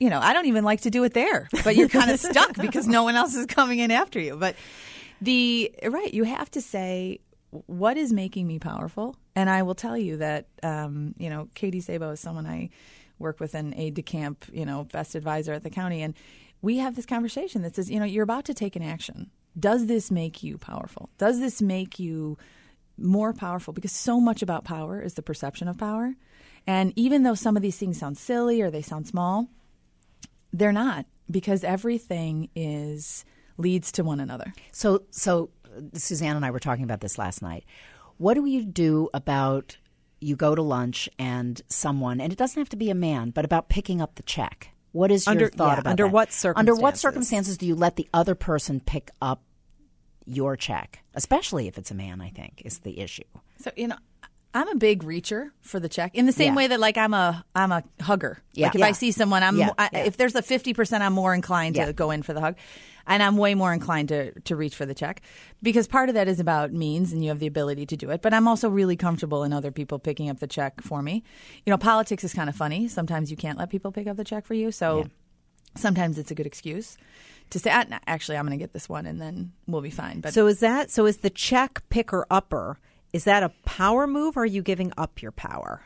You 0.00 0.10
know, 0.10 0.18
I 0.18 0.32
don't 0.32 0.46
even 0.46 0.64
like 0.64 0.80
to 0.82 0.90
do 0.90 1.04
it 1.04 1.14
there, 1.14 1.48
but 1.62 1.76
you're 1.76 1.88
kind 1.88 2.10
of 2.10 2.18
stuck 2.30 2.56
because 2.56 2.88
no 2.88 3.04
one 3.04 3.14
else 3.14 3.34
is 3.34 3.46
coming 3.46 3.78
in 3.78 3.90
after 3.90 4.18
you. 4.18 4.36
But 4.36 4.56
the 5.20 5.72
right, 5.84 6.12
you 6.12 6.24
have 6.24 6.50
to 6.52 6.60
say 6.62 7.20
what 7.66 7.96
is 7.96 8.12
making 8.12 8.46
me 8.46 8.58
powerful, 8.58 9.16
and 9.36 9.48
I 9.48 9.62
will 9.62 9.74
tell 9.74 9.96
you 9.96 10.16
that. 10.16 10.46
Um, 10.62 11.14
you 11.18 11.30
know, 11.30 11.48
Katie 11.54 11.80
Sabo 11.80 12.10
is 12.10 12.20
someone 12.20 12.46
I 12.46 12.70
work 13.18 13.38
with 13.38 13.54
an 13.54 13.74
aide 13.76 13.94
de 13.94 14.02
camp, 14.02 14.46
you 14.52 14.64
know, 14.64 14.84
best 14.84 15.14
advisor 15.14 15.52
at 15.52 15.62
the 15.62 15.70
county, 15.70 16.02
and 16.02 16.14
we 16.62 16.78
have 16.78 16.96
this 16.96 17.06
conversation 17.06 17.62
that 17.62 17.76
says, 17.76 17.90
you 17.90 17.98
know, 17.98 18.04
you're 18.04 18.24
about 18.24 18.44
to 18.46 18.54
take 18.54 18.76
an 18.76 18.82
action. 18.82 19.30
Does 19.58 19.86
this 19.86 20.10
make 20.10 20.42
you 20.42 20.58
powerful? 20.58 21.10
Does 21.18 21.40
this 21.40 21.60
make 21.62 21.98
you 21.98 22.38
more 22.98 23.32
powerful? 23.32 23.72
Because 23.72 23.92
so 23.92 24.20
much 24.20 24.42
about 24.42 24.64
power 24.64 25.00
is 25.00 25.14
the 25.14 25.22
perception 25.22 25.68
of 25.68 25.78
power. 25.78 26.14
And 26.66 26.92
even 26.96 27.22
though 27.22 27.34
some 27.34 27.56
of 27.56 27.62
these 27.62 27.76
things 27.76 27.98
sound 27.98 28.18
silly 28.18 28.60
or 28.60 28.70
they 28.70 28.82
sound 28.82 29.06
small, 29.06 29.48
they're 30.52 30.72
not 30.72 31.06
because 31.30 31.64
everything 31.64 32.48
is 32.54 33.24
leads 33.56 33.92
to 33.92 34.04
one 34.04 34.20
another. 34.20 34.52
So, 34.72 35.02
so 35.10 35.50
uh, 35.66 35.80
Suzanne 35.94 36.36
and 36.36 36.44
I 36.44 36.50
were 36.50 36.60
talking 36.60 36.84
about 36.84 37.00
this 37.00 37.18
last 37.18 37.42
night. 37.42 37.64
What 38.16 38.34
do 38.34 38.44
you 38.46 38.64
do 38.64 39.08
about 39.14 39.76
you 40.20 40.36
go 40.36 40.54
to 40.54 40.62
lunch 40.62 41.08
and 41.18 41.60
someone, 41.68 42.20
and 42.20 42.32
it 42.32 42.36
doesn't 42.38 42.58
have 42.58 42.68
to 42.70 42.76
be 42.76 42.90
a 42.90 42.94
man, 42.94 43.30
but 43.30 43.44
about 43.44 43.68
picking 43.68 44.00
up 44.00 44.16
the 44.16 44.22
check? 44.22 44.70
What 44.92 45.10
is 45.10 45.26
Under- 45.28 45.42
your 45.42 45.50
thought 45.50 45.76
yeah, 45.76 45.80
about 45.80 45.90
under 45.90 46.04
that? 46.04 46.12
what 46.12 46.44
Under 46.56 46.74
what 46.74 46.96
circumstances? 46.96 47.00
circumstances 47.00 47.58
do 47.58 47.66
you 47.66 47.74
let 47.74 47.96
the 47.96 48.08
other 48.12 48.34
person 48.34 48.80
pick 48.80 49.10
up 49.22 49.42
your 50.26 50.56
check, 50.56 51.02
especially 51.14 51.68
if 51.68 51.78
it's 51.78 51.90
a 51.90 51.94
man? 51.94 52.20
I 52.20 52.30
think 52.30 52.62
is 52.64 52.80
the 52.80 52.98
issue. 53.00 53.22
So 53.58 53.70
you 53.76 53.88
know, 53.88 53.96
I'm 54.52 54.68
a 54.68 54.74
big 54.74 55.04
reacher 55.04 55.50
for 55.60 55.78
the 55.78 55.88
check 55.88 56.14
in 56.14 56.26
the 56.26 56.32
same 56.32 56.54
Yeah. 56.54 56.56
way 56.56 56.66
that 56.66 56.80
like 56.80 56.96
I'm 56.98 57.14
a 57.14 57.44
I'm 57.54 57.70
a 57.72 57.84
hugger. 58.00 58.38
Yeah. 58.54 58.66
Like 58.66 58.74
if 58.74 58.78
Yeah. 58.80 58.86
I 58.86 58.92
see 58.92 59.12
someone, 59.12 59.42
I'm 59.42 59.56
Yeah. 59.56 59.70
I, 59.78 59.88
if 60.06 60.16
there's 60.16 60.34
a 60.34 60.42
fifty 60.42 60.74
percent, 60.74 61.02
I'm 61.04 61.12
more 61.12 61.34
inclined 61.34 61.76
to 61.76 61.92
go 61.92 62.10
in 62.10 62.22
for 62.22 62.32
the 62.32 62.40
hug, 62.40 62.56
and 63.06 63.22
I'm 63.22 63.36
way 63.36 63.54
more 63.54 63.72
inclined 63.72 64.08
to 64.08 64.32
to 64.40 64.56
reach 64.56 64.74
for 64.74 64.86
the 64.86 64.94
check 64.94 65.22
because 65.62 65.86
part 65.86 66.08
of 66.08 66.16
that 66.16 66.26
is 66.26 66.40
about 66.40 66.72
means 66.72 67.12
and 67.12 67.22
you 67.22 67.28
have 67.28 67.38
the 67.38 67.46
ability 67.46 67.86
to 67.86 67.96
do 67.96 68.10
it. 68.10 68.22
But 68.22 68.34
I'm 68.34 68.48
also 68.48 68.68
really 68.68 68.96
comfortable 68.96 69.44
in 69.44 69.52
other 69.52 69.70
people 69.70 70.00
picking 70.00 70.28
up 70.28 70.40
the 70.40 70.48
check 70.48 70.80
for 70.82 71.00
me. 71.00 71.22
You 71.64 71.70
know, 71.70 71.78
politics 71.78 72.24
is 72.24 72.34
kind 72.34 72.48
of 72.48 72.56
funny. 72.56 72.88
Sometimes 72.88 73.30
you 73.30 73.36
can't 73.36 73.56
let 73.58 73.70
people 73.70 73.92
pick 73.92 74.08
up 74.08 74.16
the 74.16 74.24
check 74.24 74.46
for 74.46 74.54
you, 74.54 74.72
so 74.72 75.06
sometimes 75.76 76.18
it's 76.18 76.30
a 76.30 76.34
good 76.34 76.46
excuse 76.46 76.96
to 77.50 77.58
say, 77.60 77.70
"Ah, 77.72 77.84
"Actually, 78.08 78.36
I'm 78.36 78.46
going 78.46 78.58
to 78.58 78.62
get 78.62 78.72
this 78.72 78.88
one, 78.88 79.06
and 79.06 79.20
then 79.20 79.52
we'll 79.68 79.80
be 79.82 79.90
fine." 79.90 80.20
But 80.20 80.34
So 80.34 80.46
is 80.48 80.58
that 80.60 80.90
so? 80.90 81.06
Is 81.06 81.18
the 81.18 81.30
check 81.30 81.82
picker 81.88 82.26
upper? 82.30 82.78
Is 83.12 83.24
that 83.24 83.42
a 83.42 83.50
power 83.64 84.06
move? 84.06 84.36
or 84.36 84.42
Are 84.42 84.46
you 84.46 84.62
giving 84.62 84.92
up 84.96 85.22
your 85.22 85.32
power? 85.32 85.82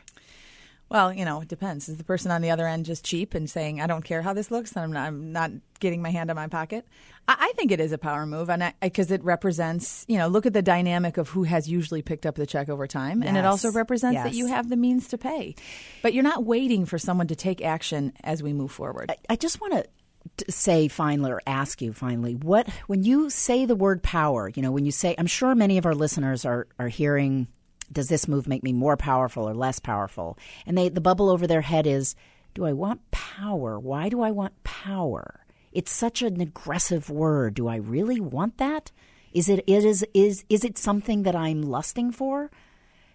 Well, 0.87 1.11
you 1.11 1.25
know, 1.25 1.41
it 1.41 1.47
depends. 1.47 1.89
Is 1.89 1.97
the 1.97 2.03
person 2.03 2.29
on 2.29 2.43
the 2.43 2.51
other 2.51 2.67
end 2.67 2.85
just 2.85 3.03
cheap 3.03 3.33
and 3.33 3.49
saying, 3.49 3.81
"I 3.81 3.87
don't 3.87 4.05
care 4.05 4.21
how 4.21 4.33
this 4.33 4.51
looks," 4.51 4.77
I'm 4.77 4.93
not, 4.93 5.07
I'm 5.07 5.31
not 5.31 5.51
getting 5.79 6.01
my 6.01 6.11
hand 6.11 6.29
on 6.29 6.35
my 6.35 6.47
pocket? 6.47 6.85
I, 7.27 7.35
I 7.39 7.53
think 7.55 7.71
it 7.71 7.79
is 7.79 7.91
a 7.91 7.97
power 7.97 8.27
move, 8.27 8.51
and 8.51 8.71
because 8.81 9.09
it 9.09 9.23
represents, 9.23 10.05
you 10.07 10.19
know, 10.19 10.27
look 10.27 10.45
at 10.45 10.53
the 10.53 10.61
dynamic 10.61 11.17
of 11.17 11.29
who 11.29 11.43
has 11.43 11.67
usually 11.67 12.03
picked 12.03 12.27
up 12.27 12.35
the 12.35 12.45
check 12.45 12.69
over 12.69 12.85
time, 12.85 13.23
and 13.23 13.35
it 13.35 13.45
also 13.45 13.71
represents 13.71 14.21
that 14.21 14.35
you 14.35 14.45
have 14.45 14.69
the 14.69 14.77
means 14.77 15.07
to 15.07 15.17
pay, 15.17 15.55
but 16.03 16.13
you're 16.13 16.23
not 16.23 16.45
waiting 16.45 16.85
for 16.85 16.99
someone 16.99 17.27
to 17.27 17.35
take 17.35 17.63
action 17.63 18.13
as 18.23 18.43
we 18.43 18.53
move 18.53 18.71
forward. 18.71 19.09
I, 19.09 19.17
I 19.31 19.35
just 19.37 19.59
want 19.59 19.73
to 19.73 19.85
say 20.49 20.87
finally 20.87 21.31
or 21.31 21.41
ask 21.47 21.81
you 21.81 21.93
finally 21.93 22.33
what 22.33 22.67
when 22.87 23.03
you 23.03 23.29
say 23.29 23.65
the 23.65 23.75
word 23.75 24.01
power 24.01 24.49
you 24.55 24.61
know 24.61 24.71
when 24.71 24.85
you 24.85 24.91
say 24.91 25.15
i'm 25.17 25.27
sure 25.27 25.53
many 25.55 25.77
of 25.77 25.85
our 25.85 25.93
listeners 25.93 26.45
are 26.45 26.67
are 26.79 26.87
hearing 26.89 27.47
does 27.91 28.07
this 28.07 28.27
move 28.27 28.47
make 28.47 28.63
me 28.63 28.73
more 28.73 28.97
powerful 28.97 29.47
or 29.47 29.53
less 29.53 29.79
powerful? 29.79 30.37
And 30.65 30.77
they 30.77 30.89
the 30.89 31.01
bubble 31.01 31.29
over 31.29 31.47
their 31.47 31.61
head 31.61 31.87
is 31.87 32.15
do 32.53 32.65
i 32.65 32.73
want 32.73 33.11
power? 33.11 33.79
Why 33.79 34.09
do 34.09 34.21
i 34.21 34.31
want 34.31 34.63
power? 34.63 35.45
It's 35.71 35.91
such 35.91 36.21
an 36.21 36.39
aggressive 36.39 37.09
word. 37.09 37.55
Do 37.55 37.67
i 37.67 37.75
really 37.75 38.19
want 38.19 38.57
that? 38.57 38.91
Is 39.33 39.49
it 39.49 39.63
is 39.67 40.05
is 40.13 40.45
is 40.49 40.63
it 40.63 40.77
something 40.77 41.23
that 41.23 41.35
i'm 41.35 41.61
lusting 41.61 42.11
for? 42.11 42.49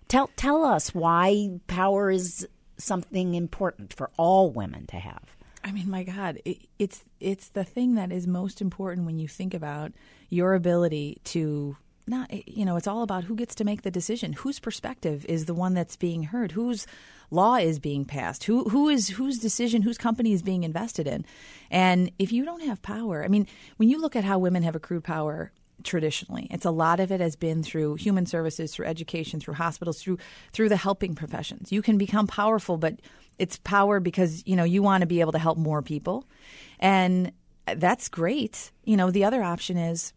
Tell 0.08 0.30
tell 0.36 0.64
us 0.64 0.94
why 0.94 1.60
power 1.66 2.10
is 2.10 2.46
something 2.76 3.34
important 3.34 3.92
for 3.92 4.10
all 4.16 4.50
women 4.50 4.86
to 4.86 4.96
have 4.96 5.36
I 5.62 5.72
mean, 5.72 5.90
my 5.90 6.02
God, 6.02 6.40
it, 6.44 6.58
it's 6.78 7.04
it's 7.20 7.48
the 7.48 7.64
thing 7.64 7.94
that 7.94 8.12
is 8.12 8.26
most 8.26 8.60
important 8.60 9.06
when 9.06 9.18
you 9.18 9.28
think 9.28 9.54
about 9.54 9.92
your 10.28 10.54
ability 10.54 11.20
to 11.24 11.76
not. 12.06 12.28
Eh, 12.30 12.42
you 12.46 12.64
know, 12.64 12.76
it's 12.76 12.86
all 12.86 13.02
about 13.02 13.24
who 13.24 13.36
gets 13.36 13.54
to 13.56 13.64
make 13.64 13.82
the 13.82 13.90
decision, 13.90 14.32
whose 14.32 14.58
perspective 14.58 15.24
is 15.28 15.44
the 15.44 15.54
one 15.54 15.74
that's 15.74 15.96
being 15.96 16.24
heard, 16.24 16.52
whose 16.52 16.86
law 17.30 17.56
is 17.56 17.78
being 17.78 18.04
passed, 18.04 18.44
who 18.44 18.64
who 18.70 18.88
is 18.88 19.08
whose 19.08 19.38
decision, 19.38 19.82
whose 19.82 19.98
company 19.98 20.32
is 20.32 20.42
being 20.42 20.64
invested 20.64 21.06
in, 21.06 21.24
and 21.70 22.10
if 22.18 22.32
you 22.32 22.44
don't 22.44 22.62
have 22.62 22.82
power, 22.82 23.22
I 23.22 23.28
mean, 23.28 23.46
when 23.76 23.88
you 23.88 24.00
look 24.00 24.16
at 24.16 24.24
how 24.24 24.38
women 24.38 24.62
have 24.62 24.74
accrued 24.74 25.04
power 25.04 25.52
traditionally. 25.84 26.46
It's 26.50 26.64
a 26.64 26.70
lot 26.70 27.00
of 27.00 27.12
it 27.12 27.20
has 27.20 27.36
been 27.36 27.62
through 27.62 27.94
human 27.94 28.26
services 28.26 28.74
through 28.74 28.86
education 28.86 29.40
through 29.40 29.54
hospitals 29.54 30.02
through 30.02 30.18
through 30.52 30.68
the 30.68 30.76
helping 30.76 31.14
professions. 31.14 31.72
You 31.72 31.82
can 31.82 31.98
become 31.98 32.26
powerful 32.26 32.76
but 32.76 33.00
it's 33.38 33.58
power 33.58 34.00
because 34.00 34.42
you 34.46 34.56
know 34.56 34.64
you 34.64 34.82
want 34.82 35.00
to 35.00 35.06
be 35.06 35.20
able 35.20 35.32
to 35.32 35.38
help 35.38 35.58
more 35.58 35.82
people. 35.82 36.26
And 36.78 37.32
that's 37.76 38.08
great. 38.08 38.70
You 38.84 38.96
know 38.96 39.10
the 39.10 39.24
other 39.24 39.42
option 39.42 39.76
is 39.76 40.12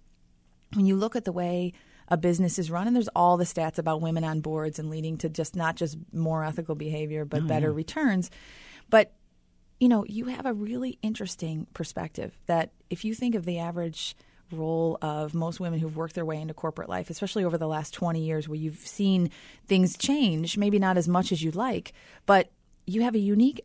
when 0.73 0.86
you 0.86 0.95
look 0.95 1.15
at 1.15 1.26
the 1.26 1.32
way 1.32 1.73
a 2.10 2.17
business 2.17 2.60
is 2.60 2.69
run 2.69 2.86
and 2.86 2.95
there's 2.95 3.08
all 3.10 3.38
the 3.38 3.45
stats 3.45 3.78
about 3.78 4.02
women 4.02 4.23
on 4.23 4.41
boards 4.41 4.78
and 4.78 4.89
leading 4.89 5.17
to 5.19 5.30
just 5.30 5.56
not 5.56 5.76
just 5.76 5.97
more 6.12 6.43
ethical 6.43 6.76
behavior 6.76 7.26
but 7.26 7.43
oh, 7.43 7.45
better 7.45 7.71
returns. 7.71 8.30
But 8.89 9.13
you 9.80 9.89
know 9.89 10.06
you 10.08 10.26
have 10.26 10.45
a 10.45 10.54
really 10.54 10.99
interesting 11.02 11.67
perspective 11.73 12.38
that 12.47 12.71
if 12.89 13.04
you 13.04 13.13
think 13.13 13.36
of 13.36 13.45
the 13.45 13.60
average 13.60 14.15
role 14.54 14.98
of 15.02 15.34
most 15.34 15.60
women 15.60 15.80
who've 15.80 15.96
worked 15.96 16.16
their 16.16 16.26
way 16.26 16.39
into 16.39 16.54
corporate 16.54 16.89
life, 16.89 17.10
especially 17.10 17.44
over 17.44 17.58
the 17.58 17.68
last 17.68 17.94
20 17.94 18.22
years 18.22 18.48
where 18.48 18.58
you've 18.58 18.78
seen 18.78 19.30
things 19.68 19.98
change, 19.98 20.58
maybe 20.58 20.80
not 20.80 20.98
as 20.98 21.08
much 21.08 21.32
as 21.32 21.44
you'd 21.44 21.56
like, 21.56 21.94
but 22.26 22.50
you 22.86 23.02
have 23.02 23.16
a 23.16 23.20
unique 23.20 23.62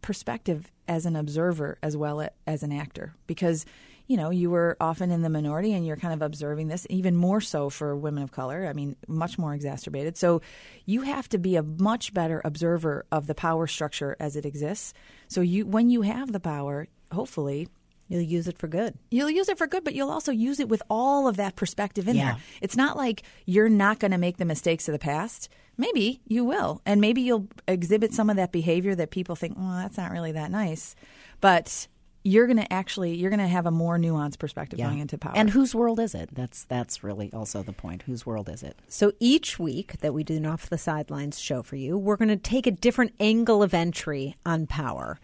perspective 0.00 0.70
as 0.86 1.06
an 1.06 1.16
observer 1.16 1.78
as 1.82 1.96
well 1.96 2.26
as 2.46 2.62
an 2.62 2.72
actor 2.72 3.14
because 3.26 3.66
you 4.06 4.16
know 4.16 4.30
you 4.30 4.48
were 4.48 4.76
often 4.80 5.10
in 5.10 5.22
the 5.22 5.28
minority 5.28 5.72
and 5.72 5.86
you're 5.86 5.96
kind 5.96 6.14
of 6.14 6.22
observing 6.22 6.68
this 6.68 6.86
even 6.88 7.14
more 7.14 7.40
so 7.40 7.68
for 7.68 7.94
women 7.96 8.22
of 8.22 8.30
color 8.30 8.66
i 8.66 8.72
mean 8.72 8.96
much 9.06 9.38
more 9.38 9.54
exacerbated. 9.54 10.16
So 10.16 10.40
you 10.86 11.02
have 11.02 11.28
to 11.30 11.38
be 11.38 11.56
a 11.56 11.62
much 11.62 12.14
better 12.14 12.40
observer 12.44 13.04
of 13.12 13.26
the 13.26 13.34
power 13.34 13.66
structure 13.66 14.16
as 14.18 14.36
it 14.36 14.46
exists. 14.46 14.94
So 15.28 15.40
you 15.40 15.66
when 15.66 15.90
you 15.90 16.02
have 16.02 16.32
the 16.32 16.40
power 16.40 16.86
hopefully 17.12 17.68
You'll 18.08 18.22
use 18.22 18.48
it 18.48 18.58
for 18.58 18.66
good. 18.68 18.94
You'll 19.10 19.30
use 19.30 19.48
it 19.48 19.58
for 19.58 19.66
good, 19.66 19.84
but 19.84 19.94
you'll 19.94 20.10
also 20.10 20.32
use 20.32 20.58
it 20.60 20.68
with 20.68 20.82
all 20.90 21.28
of 21.28 21.36
that 21.36 21.56
perspective 21.56 22.08
in 22.08 22.16
Yeah. 22.16 22.32
there. 22.32 22.40
It's 22.60 22.76
not 22.76 22.96
like 22.96 23.22
you're 23.46 23.68
not 23.68 23.98
going 23.98 24.12
to 24.12 24.18
make 24.18 24.38
the 24.38 24.44
mistakes 24.44 24.88
of 24.88 24.92
the 24.92 24.98
past. 24.98 25.48
Maybe 25.76 26.20
you 26.26 26.44
will. 26.44 26.80
And 26.84 27.00
maybe 27.00 27.20
you'll 27.20 27.46
exhibit 27.68 28.12
some 28.12 28.30
of 28.30 28.36
that 28.36 28.50
behavior 28.50 28.94
that 28.96 29.10
people 29.10 29.36
think, 29.36 29.56
well, 29.56 29.76
that's 29.76 29.96
not 29.96 30.10
really 30.10 30.32
that 30.32 30.50
nice. 30.50 30.96
But 31.40 31.86
you're 32.24 32.46
going 32.46 32.58
to 32.58 32.70
actually, 32.72 33.14
you're 33.14 33.30
going 33.30 33.38
to 33.40 33.46
have 33.46 33.64
a 33.64 33.70
more 33.70 33.96
nuanced 33.96 34.38
perspective 34.38 34.78
going 34.78 34.98
into 34.98 35.16
power. 35.16 35.32
And 35.36 35.50
whose 35.50 35.74
world 35.74 36.00
is 36.00 36.14
it? 36.14 36.30
That's 36.34 36.64
that's 36.64 37.04
really 37.04 37.32
also 37.32 37.62
the 37.62 37.72
point. 37.72 38.02
Whose 38.02 38.26
world 38.26 38.48
is 38.48 38.62
it? 38.62 38.76
So 38.88 39.12
each 39.20 39.58
week 39.58 40.00
that 40.00 40.12
we 40.12 40.24
do 40.24 40.36
an 40.36 40.44
off 40.46 40.68
the 40.68 40.78
sidelines 40.78 41.38
show 41.38 41.62
for 41.62 41.76
you, 41.76 41.96
we're 41.96 42.16
going 42.16 42.28
to 42.28 42.36
take 42.36 42.66
a 42.66 42.72
different 42.72 43.12
angle 43.20 43.62
of 43.62 43.72
entry 43.72 44.34
on 44.44 44.66
power. 44.66 45.18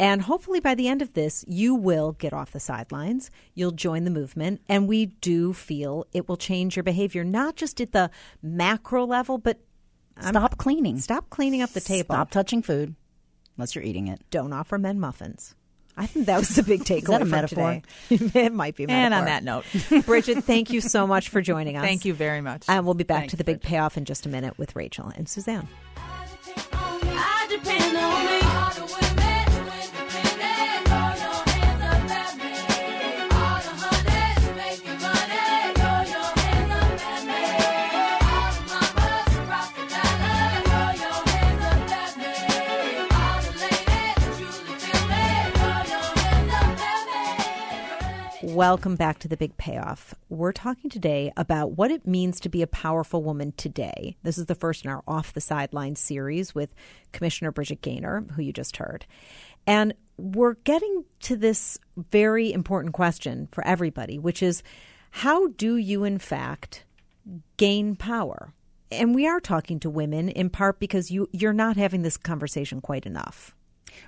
And 0.00 0.22
hopefully 0.22 0.58
by 0.60 0.74
the 0.74 0.88
end 0.88 1.02
of 1.02 1.12
this, 1.12 1.44
you 1.46 1.74
will 1.74 2.12
get 2.12 2.32
off 2.32 2.50
the 2.52 2.58
sidelines. 2.58 3.30
You'll 3.54 3.70
join 3.70 4.04
the 4.04 4.10
movement. 4.10 4.62
And 4.68 4.88
we 4.88 5.06
do 5.06 5.52
feel 5.52 6.06
it 6.12 6.26
will 6.28 6.36
change 6.38 6.74
your 6.74 6.82
behavior, 6.82 7.22
not 7.22 7.54
just 7.56 7.80
at 7.80 7.92
the 7.92 8.10
macro 8.42 9.04
level, 9.04 9.38
but 9.38 9.60
Stop 10.22 10.58
cleaning. 10.58 10.98
stop 10.98 11.30
cleaning 11.30 11.62
up 11.62 11.70
the 11.70 11.80
table. 11.80 12.14
Stop 12.14 12.30
touching 12.30 12.60
food 12.62 12.94
unless 13.56 13.74
you're 13.74 13.84
eating 13.84 14.08
it. 14.08 14.20
Don't 14.30 14.52
offer 14.52 14.76
men 14.78 14.98
muffins. 15.00 15.54
I 15.96 16.06
think 16.06 16.26
that 16.26 16.38
was 16.38 16.54
the 16.54 16.62
big 16.62 16.80
takeaway 16.84 17.06
that 17.18 17.22
a 17.22 17.24
metaphor? 17.26 17.82
today. 18.08 18.40
it 18.46 18.52
might 18.52 18.76
be 18.76 18.84
a 18.84 18.88
And 18.88 19.12
on 19.12 19.26
that 19.26 19.44
note, 19.44 19.64
Bridget, 20.06 20.44
thank 20.44 20.70
you 20.70 20.80
so 20.80 21.06
much 21.06 21.28
for 21.28 21.40
joining 21.42 21.76
us. 21.76 21.82
thank 21.84 22.04
you 22.06 22.14
very 22.14 22.40
much. 22.40 22.64
And 22.68 22.84
we'll 22.86 22.94
be 22.94 23.04
back 23.04 23.20
Thanks, 23.20 23.30
to 23.32 23.36
the 23.36 23.44
big 23.44 23.56
Bridget. 23.60 23.68
payoff 23.68 23.96
in 23.98 24.04
just 24.06 24.24
a 24.24 24.28
minute 24.30 24.58
with 24.58 24.74
Rachel 24.76 25.12
and 25.14 25.28
Suzanne. 25.28 25.68
Welcome 48.60 48.96
back 48.96 49.18
to 49.20 49.28
the 49.28 49.38
Big 49.38 49.56
Payoff. 49.56 50.14
We're 50.28 50.52
talking 50.52 50.90
today 50.90 51.32
about 51.34 51.78
what 51.78 51.90
it 51.90 52.06
means 52.06 52.38
to 52.40 52.50
be 52.50 52.60
a 52.60 52.66
powerful 52.66 53.22
woman 53.22 53.54
today. 53.56 54.18
This 54.22 54.36
is 54.36 54.44
the 54.44 54.54
first 54.54 54.84
in 54.84 54.90
our 54.90 55.02
Off 55.08 55.32
the 55.32 55.40
Sideline 55.40 55.96
series 55.96 56.54
with 56.54 56.74
Commissioner 57.12 57.52
Bridget 57.52 57.80
Gainer, 57.80 58.20
who 58.36 58.42
you 58.42 58.52
just 58.52 58.76
heard. 58.76 59.06
And 59.66 59.94
we're 60.18 60.56
getting 60.64 61.06
to 61.20 61.38
this 61.38 61.78
very 62.10 62.52
important 62.52 62.92
question 62.92 63.48
for 63.50 63.66
everybody, 63.66 64.18
which 64.18 64.42
is 64.42 64.62
how 65.10 65.46
do 65.46 65.78
you, 65.78 66.04
in 66.04 66.18
fact, 66.18 66.84
gain 67.56 67.96
power? 67.96 68.52
And 68.92 69.14
we 69.14 69.26
are 69.26 69.40
talking 69.40 69.80
to 69.80 69.88
women 69.88 70.28
in 70.28 70.50
part 70.50 70.78
because 70.78 71.10
you, 71.10 71.30
you're 71.32 71.54
not 71.54 71.78
having 71.78 72.02
this 72.02 72.18
conversation 72.18 72.82
quite 72.82 73.06
enough. 73.06 73.54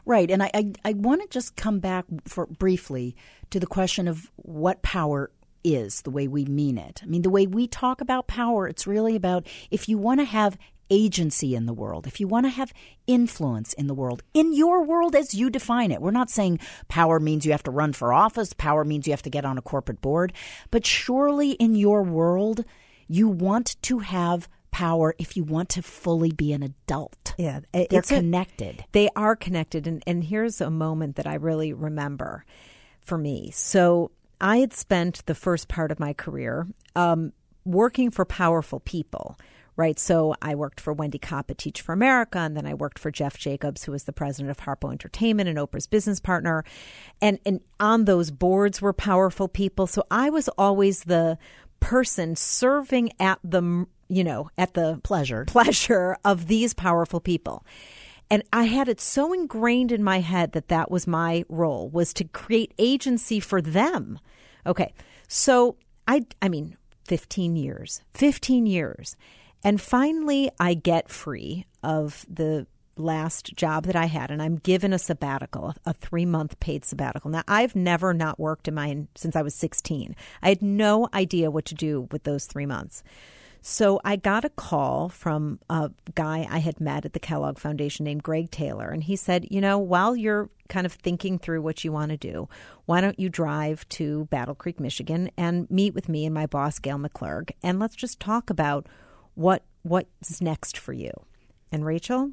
Right. 0.05 0.31
And 0.31 0.43
I, 0.43 0.51
I, 0.55 0.73
I 0.85 0.93
want 0.95 1.23
to 1.23 1.29
just 1.29 1.57
come 1.57 1.79
back 1.79 2.05
for 2.27 2.47
briefly 2.47 3.17
to 3.51 3.61
the 3.61 3.67
question 3.67 4.09
of 4.09 4.31
what 4.37 4.83
power 4.83 5.31
is, 5.65 6.03
the 6.03 6.11
way 6.11 6.27
we 6.27 6.45
mean 6.45 6.79
it. 6.79 7.01
I 7.03 7.07
mean, 7.07 7.23
the 7.23 7.31
way 7.31 7.47
we 7.47 7.67
talk 7.67 8.01
about 8.01 8.27
power, 8.27 8.67
it's 8.67 8.87
really 8.87 9.17
about 9.17 9.47
if 9.71 9.89
you 9.89 9.99
want 9.99 10.21
to 10.21 10.25
have 10.25 10.59
agency 10.91 11.55
in 11.55 11.65
the 11.67 11.73
world, 11.73 12.07
if 12.07 12.21
you 12.21 12.29
want 12.29 12.45
to 12.45 12.51
have 12.51 12.73
influence 13.07 13.73
in 13.73 13.87
the 13.87 13.95
world, 13.95 14.23
in 14.35 14.53
your 14.53 14.85
world 14.85 15.17
as 15.17 15.35
you 15.35 15.49
define 15.49 15.91
it. 15.91 16.03
We're 16.03 16.11
not 16.11 16.29
saying 16.31 16.61
power 16.89 17.19
means 17.19 17.47
you 17.47 17.53
have 17.53 17.63
to 17.63 17.71
run 17.71 17.95
for 17.95 18.13
office, 18.13 18.53
power 18.53 18.85
means 18.85 19.07
you 19.07 19.13
have 19.13 19.23
to 19.23 19.31
get 19.31 19.47
on 19.47 19.57
a 19.57 19.63
corporate 19.63 20.03
board, 20.03 20.33
but 20.71 20.85
surely 20.85 21.53
in 21.53 21.75
your 21.75 22.03
world, 22.03 22.65
you 23.09 23.29
want 23.29 23.77
to 23.83 24.01
have 24.01 24.49
power 24.73 25.15
if 25.19 25.37
you 25.37 25.45
want 25.45 25.69
to 25.69 25.83
fully 25.83 26.33
be 26.33 26.53
an 26.53 26.63
adult. 26.65 27.35
Yeah, 27.39 27.61
They're 27.73 27.87
it's 27.91 28.11
a- 28.11 28.17
connected. 28.17 28.85
They 28.91 29.09
are 29.15 29.37
connected. 29.37 29.87
And, 29.87 30.03
and 30.07 30.25
here's 30.25 30.61
a 30.61 30.71
moment 30.71 31.17
that 31.17 31.27
I 31.27 31.35
really 31.35 31.73
remember 31.73 32.45
for 33.01 33.17
me. 33.17 33.51
So 33.53 34.11
I 34.41 34.57
had 34.59 34.73
spent 34.73 35.25
the 35.27 35.35
first 35.35 35.69
part 35.69 35.93
of 35.93 36.01
my 36.01 36.13
career 36.13 36.67
um, 36.97 37.33
working 37.65 38.11
for 38.11 38.25
powerful 38.25 38.81
people. 38.81 39.39
Right. 39.75 39.99
So 39.99 40.35
I 40.43 40.55
worked 40.55 40.81
for 40.81 40.93
Wendy 40.93 41.19
Kopp 41.19 41.51
at 41.51 41.57
Teach 41.57 41.81
for 41.81 41.95
America, 41.95 42.39
and 42.39 42.55
then 42.55 42.67
I 42.67 42.75
worked 42.75 42.99
for 42.99 43.11
Jeff 43.11 43.39
Jacobs, 43.39 43.85
who 43.85 43.93
was 43.93 44.05
the 44.05 44.13
president 44.13 44.51
of 44.51 44.59
Harpo 44.59 44.93
Entertainment 44.93 45.49
and 45.49 45.57
Oprah's 45.59 45.87
business 45.87 46.21
partner. 46.21 46.63
And 47.23 47.39
and 47.47 47.61
on 47.81 48.05
those 48.05 48.31
boards 48.31 48.83
were 48.83 48.93
powerful 48.93 49.49
people. 49.49 49.87
So 49.87 50.05
I 50.11 50.29
was 50.29 50.49
always 50.59 51.05
the 51.05 51.39
person 51.81 52.37
serving 52.37 53.13
at 53.19 53.39
the 53.43 53.87
you 54.13 54.23
know 54.23 54.51
at 54.59 54.75
the 54.75 55.01
Pleasure. 55.03 55.45
pleasure 55.47 56.17
of 56.25 56.47
these 56.47 56.75
powerful 56.75 57.21
people. 57.21 57.65
And 58.31 58.43
I 58.53 58.65
had 58.65 58.89
it 58.89 59.01
so 59.01 59.33
ingrained 59.33 59.93
in 59.93 60.03
my 60.03 60.21
head 60.21 60.53
that 60.53 60.69
that 60.69 60.91
was 60.91 61.07
my 61.07 61.45
role 61.49 61.89
was 61.89 62.15
to 62.15 62.25
create 62.25 62.73
agency 62.79 63.41
for 63.41 63.61
them. 63.61 64.19
Okay. 64.67 64.93
So 65.29 65.77
I 66.07 66.27
I 66.41 66.49
mean 66.49 66.77
15 67.09 67.57
years. 67.57 68.03
15 68.15 68.67
years. 68.67 69.17
And 69.65 69.81
finally 69.81 70.51
I 70.61 70.75
get 70.75 71.09
free 71.09 71.67
of 71.83 72.27
the 72.29 72.67
last 72.97 73.55
job 73.55 73.85
that 73.85 73.97
I 73.97 74.07
had 74.07 74.31
and 74.31 74.43
I'm 74.43 74.57
given 74.57 74.93
a 74.93 74.99
sabbatical, 74.99 75.75
a 75.87 75.95
3-month 75.95 76.61
paid 76.61 76.85
sabbatical. 76.85 77.31
Now 77.31 77.43
I've 77.49 77.75
never 77.75 78.13
not 78.13 78.39
worked 78.39 78.69
in 78.69 78.75
my 78.75 79.07
since 79.15 79.37
I 79.37 79.43
was 79.43 79.55
16. 79.55 80.15
I 80.43 80.49
had 80.51 80.63
no 80.63 81.09
idea 81.15 81.51
what 81.51 81.65
to 81.67 81.75
do 81.75 82.09
with 82.11 82.25
those 82.25 82.47
3 82.47 82.67
months. 82.67 83.03
So 83.65 84.01
I 84.05 84.17
got 84.17 84.45
a 84.45 84.51
call 84.51 85.09
from 85.09 85.61
a 85.71 85.93
guy 86.17 86.49
I 86.51 86.59
had 86.59 86.81
met 86.81 87.05
at 87.05 87.13
the 87.13 87.21
Kellogg 87.21 87.59
Foundation 87.61 88.05
named 88.05 88.25
Greg 88.25 88.51
Taylor. 88.51 88.91
And 88.91 89.05
he 89.05 89.15
said, 89.15 89.47
You 89.53 89.61
know, 89.61 89.79
while 89.79 90.17
you're 90.17 90.51
kind 90.69 90.85
of 90.85 90.93
thinking 90.93 91.39
through 91.39 91.63
what 91.63 91.85
you 91.85 91.93
want 91.93 92.11
to 92.11 92.17
do, 92.17 92.49
why 92.87 93.01
don't 93.01 93.21
you 93.21 93.29
drive 93.29 93.89
to 93.91 94.25
Battle 94.27 94.57
Creek, 94.57 94.81
Michigan 94.81 95.31
and 95.37 95.71
meet 95.71 95.95
with 95.95 96.09
me 96.09 96.27
and 96.27 96.35
my 96.35 96.47
boss, 96.47 96.81
Gail 96.81 96.99
McClurg, 96.99 97.53
and 97.63 97.79
let's 97.79 97.95
just 97.95 98.19
talk 98.19 98.51
about 98.51 98.89
what 99.35 99.63
what's 99.83 100.41
next 100.41 100.77
for 100.77 100.93
you. 100.93 101.13
And 101.71 101.87
Rachel, 101.87 102.33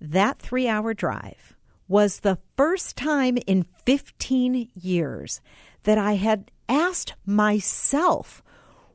that 0.00 0.38
three 0.38 0.68
hour 0.68 0.94
drive 0.94 1.54
was 1.86 2.20
the 2.20 2.38
first 2.56 2.96
time 2.96 3.36
in 3.46 3.66
15 3.84 4.70
years 4.74 5.42
that 5.82 5.98
I 5.98 6.14
had 6.14 6.50
asked 6.66 7.12
myself, 7.26 8.42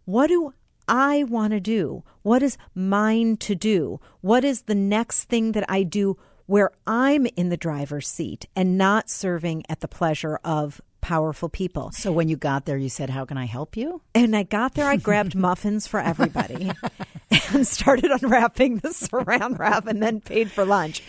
what 0.06 0.28
do 0.28 0.54
I 0.92 1.24
want 1.24 1.52
to 1.54 1.62
do? 1.62 2.04
What 2.22 2.44
is 2.44 2.58
mine 2.76 3.38
to 3.38 3.56
do? 3.56 4.02
What 4.20 4.44
is 4.44 4.64
the 4.64 4.76
next 4.76 5.24
thing 5.24 5.54
that 5.54 5.64
I 5.70 5.84
do 5.84 6.18
where 6.48 6.72
I'm 6.86 7.26
in 7.38 7.48
the 7.48 7.56
driver's 7.56 8.10
seat 8.10 8.46
and 8.58 8.78
not 8.78 9.10
serving 9.10 9.64
at 9.70 9.80
the 9.80 9.88
pleasure 9.88 10.38
of 10.44 10.82
powerful 11.00 11.48
people? 11.48 11.92
So 11.92 12.12
when 12.12 12.28
you 12.28 12.36
got 12.36 12.66
there, 12.66 12.78
you 12.78 12.90
said, 12.90 13.10
How 13.10 13.24
can 13.24 13.38
I 13.38 13.46
help 13.46 13.78
you? 13.78 14.02
And 14.14 14.36
I 14.36 14.44
got 14.44 14.74
there, 14.76 14.90
I 14.90 14.98
grabbed 14.98 15.34
muffins 15.48 15.88
for 15.88 16.02
everybody 16.02 16.72
and 17.54 17.66
started 17.66 18.12
unwrapping 18.12 18.80
the 18.80 18.90
saran 18.90 19.58
wrap 19.58 19.88
and 19.88 20.04
then 20.04 20.20
paid 20.20 20.52
for 20.52 20.66
lunch. 20.66 21.02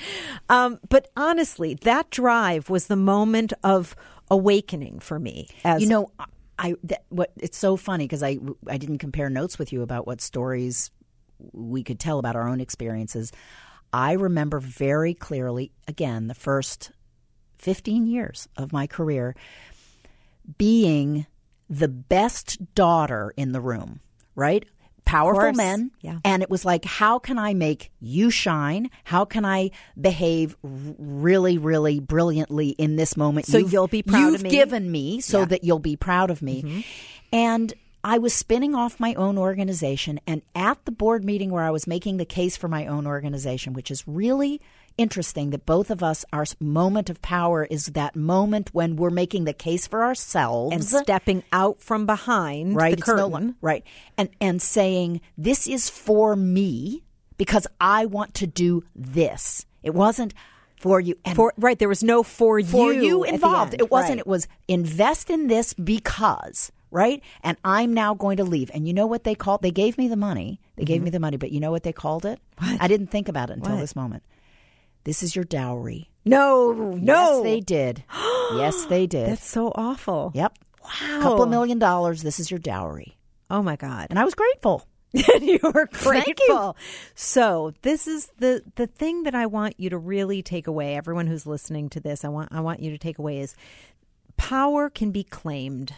Um, 0.49 0.79
but 0.89 1.11
honestly, 1.17 1.75
that 1.75 2.09
drive 2.11 2.71
was 2.71 2.87
the 2.87 2.95
moment 2.97 3.53
of 3.65 3.97
awakening 4.31 5.01
for 5.01 5.19
me. 5.19 5.49
As 5.65 5.83
You 5.83 5.89
know, 5.89 6.11
I 6.59 6.75
that, 6.85 7.05
what 7.09 7.33
it's 7.37 7.59
so 7.59 7.77
funny 7.77 8.05
because 8.05 8.23
I 8.23 8.39
I 8.69 8.79
didn't 8.79 8.99
compare 8.99 9.31
notes 9.31 9.59
with 9.59 9.73
you 9.73 9.83
about 9.83 10.07
what 10.07 10.21
stories 10.21 10.91
we 11.53 11.83
could 11.83 11.99
tell 11.99 12.19
about 12.19 12.37
our 12.37 12.49
own 12.49 12.61
experiences. 12.61 13.33
I 13.93 14.13
remember 14.13 14.59
very 14.61 15.15
clearly 15.15 15.73
again 15.87 16.29
the 16.29 16.35
first 16.35 16.93
15 17.59 18.07
years 18.07 18.49
of 18.57 18.73
my 18.73 18.87
career 18.87 19.37
being 20.59 21.27
the 21.71 21.89
best 21.89 22.75
daughter 22.75 23.33
in 23.37 23.53
the 23.53 23.61
room, 23.61 24.01
right? 24.35 24.65
Powerful 25.05 25.53
men. 25.53 25.91
Yeah. 26.01 26.19
And 26.25 26.43
it 26.43 26.49
was 26.51 26.65
like, 26.65 26.85
how 26.85 27.19
can 27.19 27.39
I 27.39 27.53
make 27.55 27.91
you 28.01 28.31
shine? 28.31 28.89
How 29.05 29.25
can 29.25 29.45
I 29.45 29.71
behave 30.01 30.57
really, 30.63 31.59
really 31.59 32.01
brilliantly 32.01 32.71
in 32.71 32.97
this 32.97 33.17
moment? 33.17 33.47
So 33.47 33.59
You've- 33.59 33.73
you'll 33.73 33.89
be 33.89 34.03
proud 34.03 34.27
of 34.29 34.33
you've 34.33 34.43
me? 34.45 34.51
given 34.51 34.91
me 34.91 35.21
so 35.21 35.39
Yeah. 35.39 35.45
Mm-hmm. 35.45 35.51
that 35.51 35.65
you'll 35.65 35.79
be 35.81 35.97
proud 35.97 36.31
of 36.31 36.41
me. 36.43 36.85
And 37.33 37.73
I 38.05 38.19
was 38.19 38.35
spinning 38.35 38.75
off 38.75 38.99
my 38.99 39.15
own 39.15 39.39
organization. 39.39 40.19
And 40.27 40.43
at 40.55 40.85
the 40.87 40.93
board 40.93 41.25
meeting 41.25 41.51
where 41.51 41.63
I 41.65 41.71
was 41.71 41.87
making 41.87 42.17
the 42.17 42.25
case 42.25 42.57
for 42.57 42.69
my 42.69 42.87
own 42.87 43.07
organization, 43.07 43.75
which 43.75 43.91
is 43.91 44.03
really 44.09 44.61
interesting 44.99 45.51
that 45.51 45.65
both 45.67 45.91
of 45.91 46.03
us, 46.03 46.25
our 46.33 46.45
moment 46.61 47.09
of 47.11 47.21
power 47.23 47.65
is 47.65 47.87
that 47.87 48.15
moment 48.17 48.71
when 48.73 48.97
we're 48.97 49.11
making 49.11 49.45
the 49.45 49.53
case 49.53 49.87
for 49.87 50.03
ourselves 50.05 50.73
and 50.75 50.85
stepping 50.85 51.43
out 51.53 51.81
from 51.81 52.07
behind 52.07 52.77
right 52.77 52.93
the 52.97 52.99
It's 52.99 53.09
no 53.09 53.31
curtain. 53.31 53.57
right 53.61 53.85
and 54.19 54.29
and 54.41 54.61
saying 54.61 55.21
this 55.39 55.67
is 55.67 55.89
for 55.89 56.37
me 56.37 57.03
because 57.39 57.67
i 57.81 58.07
want 58.07 58.35
to 58.35 58.47
do 58.47 58.85
this 58.95 59.65
it 59.83 59.95
wasn't 59.95 60.35
for 60.77 61.01
you 61.01 61.15
and 61.25 61.37
for 61.37 61.53
right, 61.57 61.79
there 61.79 61.89
was 61.89 62.03
no 62.03 62.23
for, 62.23 62.61
for 62.63 62.93
you, 62.93 63.03
you 63.03 63.25
involved 63.25 63.73
end. 63.75 63.81
it 63.83 63.91
wasn't 63.91 64.11
Right. 64.11 64.19
it 64.19 64.27
was 64.27 64.49
invest 64.69 65.31
in 65.31 65.47
this 65.47 65.75
because 65.75 66.73
right 66.91 67.23
and 67.43 67.57
i'm 67.65 67.95
now 67.95 68.15
going 68.15 68.37
to 68.37 68.45
leave 68.45 68.71
and 68.75 68.87
you 68.87 68.93
know 68.95 69.07
what 69.07 69.25
they 69.25 69.35
called 69.35 69.63
they 69.63 69.71
gave 69.71 69.97
me 69.97 70.09
the 70.09 70.17
money 70.17 70.61
they 70.77 70.85
gave 70.85 71.03
me 71.03 71.11
the 71.11 71.21
money 71.21 71.37
but 71.37 71.51
you 71.53 71.61
know 71.61 71.71
what 71.71 71.83
they 71.85 71.93
called 71.93 72.25
it 72.27 72.39
What? 72.59 72.83
i 72.83 72.89
didn't 72.89 73.09
think 73.09 73.29
about 73.29 73.49
it 73.51 73.55
until 73.55 73.69
Mm-hmm. 73.71 73.75
What? 73.77 73.81
this 73.83 73.97
moment 73.97 74.23
this 75.05 75.23
is 75.23 75.35
your 75.37 75.45
dowry 75.45 76.09
no, 76.25 76.73
no, 76.73 77.37
yes 77.37 77.43
they 77.43 77.61
did 77.61 78.05
yes 78.55 78.85
they 78.87 79.07
did 79.07 79.29
That's 79.31 79.47
so 79.49 79.73
awful. 79.75 80.33
yep 80.35 80.57
Wow. 80.85 81.21
couple 81.23 81.43
of 81.45 81.49
million 81.51 81.79
dollars 81.79 82.23
this 82.23 82.41
is 82.41 82.51
your 82.51 82.59
dowry 82.59 83.17
Oh 83.51 83.63
my 83.63 83.77
God. 83.77 84.09
and 84.11 84.19
i 84.19 84.25
was 84.25 84.35
grateful 84.35 84.87
you 85.13 85.59
were 85.63 85.87
Thank 85.93 86.27
you. 86.27 86.35
grateful. 86.49 86.75
So 87.15 87.75
this 87.83 88.09
is 88.09 88.33
the 88.39 88.63
the 88.77 88.87
thing 88.87 89.25
that 89.25 89.35
I 89.35 89.45
want 89.45 89.75
you 89.79 89.91
to 89.91 89.99
really 89.99 90.41
take 90.43 90.67
away. 90.67 90.97
Everyone 90.97 91.27
who's 91.27 91.45
listening 91.47 91.91
to 91.91 92.01
this, 92.01 92.25
I 92.25 92.29
want 92.29 92.49
I 92.51 92.61
want 92.61 92.81
you 92.81 92.91
to 92.93 92.97
take 92.97 93.19
away 93.19 93.41
is 93.41 93.55
power 94.39 94.89
can 94.89 95.11
be 95.11 95.23
claimed. 95.23 95.93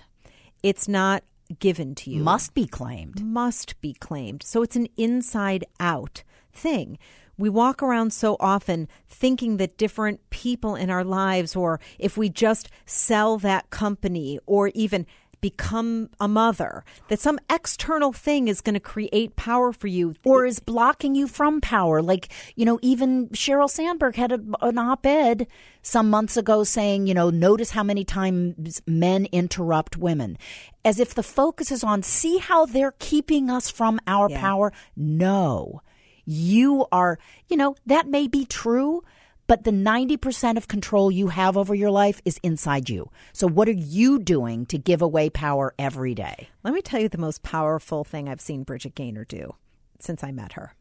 It's 0.64 0.88
not 0.88 1.23
given 1.61 1.95
to 1.95 2.11
you. 2.11 2.23
must 2.25 2.55
be 2.55 2.67
claimed 2.67 3.23
must 3.23 3.81
be 3.81 3.93
claimed. 3.95 4.43
So 4.43 4.62
it's 4.62 4.75
an 4.75 4.88
inside 4.97 5.64
out 5.79 6.25
thing. 6.53 6.99
We 7.37 7.49
walk 7.49 7.83
around 7.83 8.12
so 8.12 8.37
often 8.40 8.88
thinking 9.09 9.57
that 9.59 9.77
different 9.77 10.20
people 10.31 10.75
in 10.75 10.90
our 10.90 11.05
lives, 11.05 11.57
or 11.57 11.81
if 11.99 12.16
we 12.16 12.29
just 12.29 12.70
sell 12.87 13.38
that 13.38 13.70
company 13.70 14.38
or 14.47 14.68
even 14.75 15.07
become 15.40 16.09
a 16.18 16.27
mother, 16.27 16.83
that 17.09 17.20
some 17.20 17.38
external 17.51 18.14
thing 18.14 18.49
is 18.49 18.62
going 18.62 18.73
to 18.73 18.81
create 18.81 19.37
power 19.37 19.73
for 19.75 19.88
you. 19.88 20.14
or 20.25 20.47
is 20.47 20.59
blocking 20.59 21.14
you 21.14 21.29
from 21.29 21.61
power. 21.61 22.01
Like, 22.01 22.31
you 22.57 22.64
know, 22.64 22.79
even 22.81 23.29
Sheryl 23.29 23.68
Sandberg 23.68 24.16
had 24.16 24.33
a, 24.33 24.40
an 24.62 24.79
op 24.79 25.05
ed 25.05 25.47
some 25.83 26.09
months 26.09 26.38
ago 26.38 26.64
saying, 26.64 27.07
you 27.09 27.12
know, 27.12 27.29
notice 27.29 27.73
how 27.73 27.83
many 27.83 28.05
times 28.07 28.81
men 28.87 29.27
interrupt 29.33 29.99
women. 29.99 30.38
As 30.83 30.99
if 30.99 31.14
the 31.14 31.23
focus 31.23 31.70
is 31.70 31.85
on, 31.85 32.03
see 32.03 32.38
how 32.38 32.64
they're 32.64 32.94
keeping 32.99 33.51
us 33.51 33.70
from 33.70 34.01
our 34.07 34.31
Yeah. 34.31 34.40
power. 34.40 34.73
No. 34.97 35.83
You 36.24 36.87
are, 36.92 37.18
you 37.48 37.56
know, 37.56 37.76
that 37.87 38.08
may 38.08 38.28
be 38.28 38.44
true, 38.44 39.02
But 39.46 39.64
the 39.64 39.70
90% 39.70 40.56
of 40.56 40.68
control 40.68 41.10
you 41.10 41.28
have 41.28 41.56
over 41.56 41.74
your 41.74 41.90
life 41.90 42.20
is 42.24 42.40
inside 42.42 42.88
you. 42.88 43.10
So, 43.32 43.46
what 43.46 43.68
are 43.68 43.72
you 43.72 44.18
doing 44.18 44.64
to 44.66 44.78
give 44.78 45.02
away 45.02 45.28
power 45.28 45.74
every 45.78 46.14
day? 46.14 46.48
Let 46.62 46.72
me 46.72 46.80
tell 46.80 47.00
you 47.00 47.10
the 47.10 47.18
most 47.18 47.42
powerful 47.42 48.04
thing 48.04 48.28
I've 48.28 48.40
seen 48.40 48.62
Bridget 48.62 48.94
Gainer 48.94 49.24
do 49.24 49.54
since 50.00 50.24
I 50.24 50.32
met 50.32 50.54
her. 50.54 50.74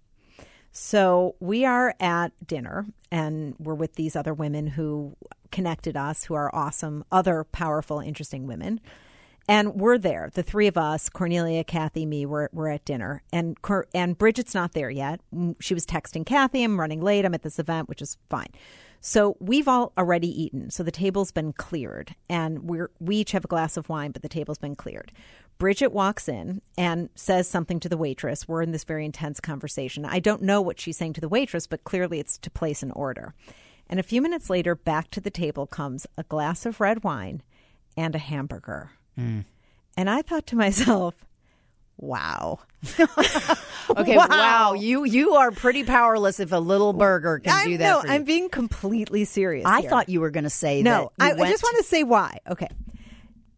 So 0.72 1.36
we 1.40 1.66
are 1.66 1.94
at 2.00 2.32
dinner 2.48 2.88
and 3.12 3.56
we're 3.60 3.76
with 3.76 3.94
these 3.94 4.16
other 4.16 4.34
women 4.34 4.66
who 4.66 5.16
connected 5.52 5.96
us, 5.96 6.24
who 6.24 6.34
are 6.34 6.54
awesome, 6.54 7.06
other 7.12 7.44
powerful, 7.44 8.00
interesting 8.00 8.48
women. 8.48 8.82
And 9.48 9.76
we're 9.76 9.98
there, 9.98 10.30
the 10.34 10.44
three 10.44 10.68
of 10.68 10.78
us, 10.78 11.10
Cornelia, 11.10 11.66
Kathy, 11.66 12.06
me, 12.06 12.26
we're, 12.26 12.48
we're 12.54 12.70
at 12.70 12.86
dinner. 12.86 13.24
And, 13.34 13.58
and 13.94 14.18
Bridget's 14.18 14.54
not 14.54 14.72
there 14.72 14.90
yet. 14.90 15.20
Mm, 15.36 15.56
She 15.60 15.74
was 15.74 15.86
texting 15.86 16.26
Kathy, 16.26 16.64
I'm 16.64 16.80
running 16.80 17.02
late, 17.02 17.26
I'm 17.26 17.34
at 17.34 17.44
this 17.44 17.60
event, 17.60 17.90
which 17.90 18.02
is 18.02 18.18
fine. 18.30 18.48
So 19.02 19.36
we've 19.42 19.68
all 19.68 19.92
already 19.98 20.30
eaten. 20.30 20.70
So 20.70 20.82
the 20.82 20.92
table's 20.92 21.34
been 21.34 21.52
cleared. 21.52 22.16
And 22.30 22.64
we're, 22.64 22.90
we 23.02 23.18
each 23.18 23.34
have 23.34 23.44
a 23.44 23.50
glass 23.50 23.76
of 23.76 23.90
wine, 23.90 24.12
but 24.12 24.22
the 24.22 24.30
table's 24.30 24.58
been 24.58 24.78
cleared. 24.78 25.12
Bridget 25.58 25.92
walks 25.92 26.30
in 26.30 26.62
and 26.78 27.10
says 27.14 27.46
something 27.46 27.82
to 27.82 27.90
the 27.90 27.98
waitress. 27.98 28.48
We're 28.48 28.62
in 28.62 28.72
this 28.72 28.86
very 28.86 29.04
intense 29.04 29.42
conversation. 29.42 30.06
I 30.06 30.20
don't 30.20 30.42
know 30.42 30.62
what 30.62 30.80
she's 30.80 30.96
saying 30.96 31.14
to 31.14 31.22
the 31.22 31.28
waitress, 31.28 31.68
but 31.68 31.84
clearly 31.84 32.22
it's 32.22 32.38
to 32.38 32.50
place 32.50 32.82
an 32.82 32.92
order. 32.92 33.34
And 33.88 34.00
a 34.00 34.04
few 34.04 34.22
minutes 34.22 34.50
later, 34.50 34.74
back 34.74 35.12
to 35.12 35.22
the 35.22 35.30
table 35.30 35.68
comes 35.68 36.08
a 36.18 36.24
glass 36.24 36.66
of 36.66 36.80
red 36.80 37.04
wine 37.04 37.44
and 37.98 38.16
a 38.16 38.20
hamburger. 38.20 38.92
And 39.18 39.46
I 40.10 40.22
thought 40.22 40.48
to 40.48 40.56
myself, 40.56 41.16
wow. 41.98 42.60
Okay, 43.90 44.16
wow. 44.16 44.74
You 44.74 45.04
you 45.04 45.34
are 45.36 45.52
pretty 45.52 45.84
powerless 45.84 46.40
if 46.40 46.52
a 46.54 46.58
little 46.58 46.94
burger 46.94 47.40
can 47.40 47.54
I 47.54 47.66
do 47.66 47.78
that 47.78 47.90
know, 47.92 48.02
for 48.02 48.08
you. 48.08 48.14
I'm 48.14 48.24
being 48.24 48.50
completely 48.50 49.26
serious. 49.26 49.66
I 49.66 49.82
here. 49.82 49.90
thought 49.90 50.08
you 50.10 50.22
were 50.22 50.32
going 50.32 50.46
to 50.46 50.50
say 50.50 50.82
No, 50.82 51.12
that. 51.18 51.24
I, 51.24 51.38
you 51.38 51.44
I 51.44 51.50
just 51.50 51.64
want 51.64 51.78
to 51.78 51.84
say 51.84 52.04
why. 52.04 52.38
Okay, 52.50 52.70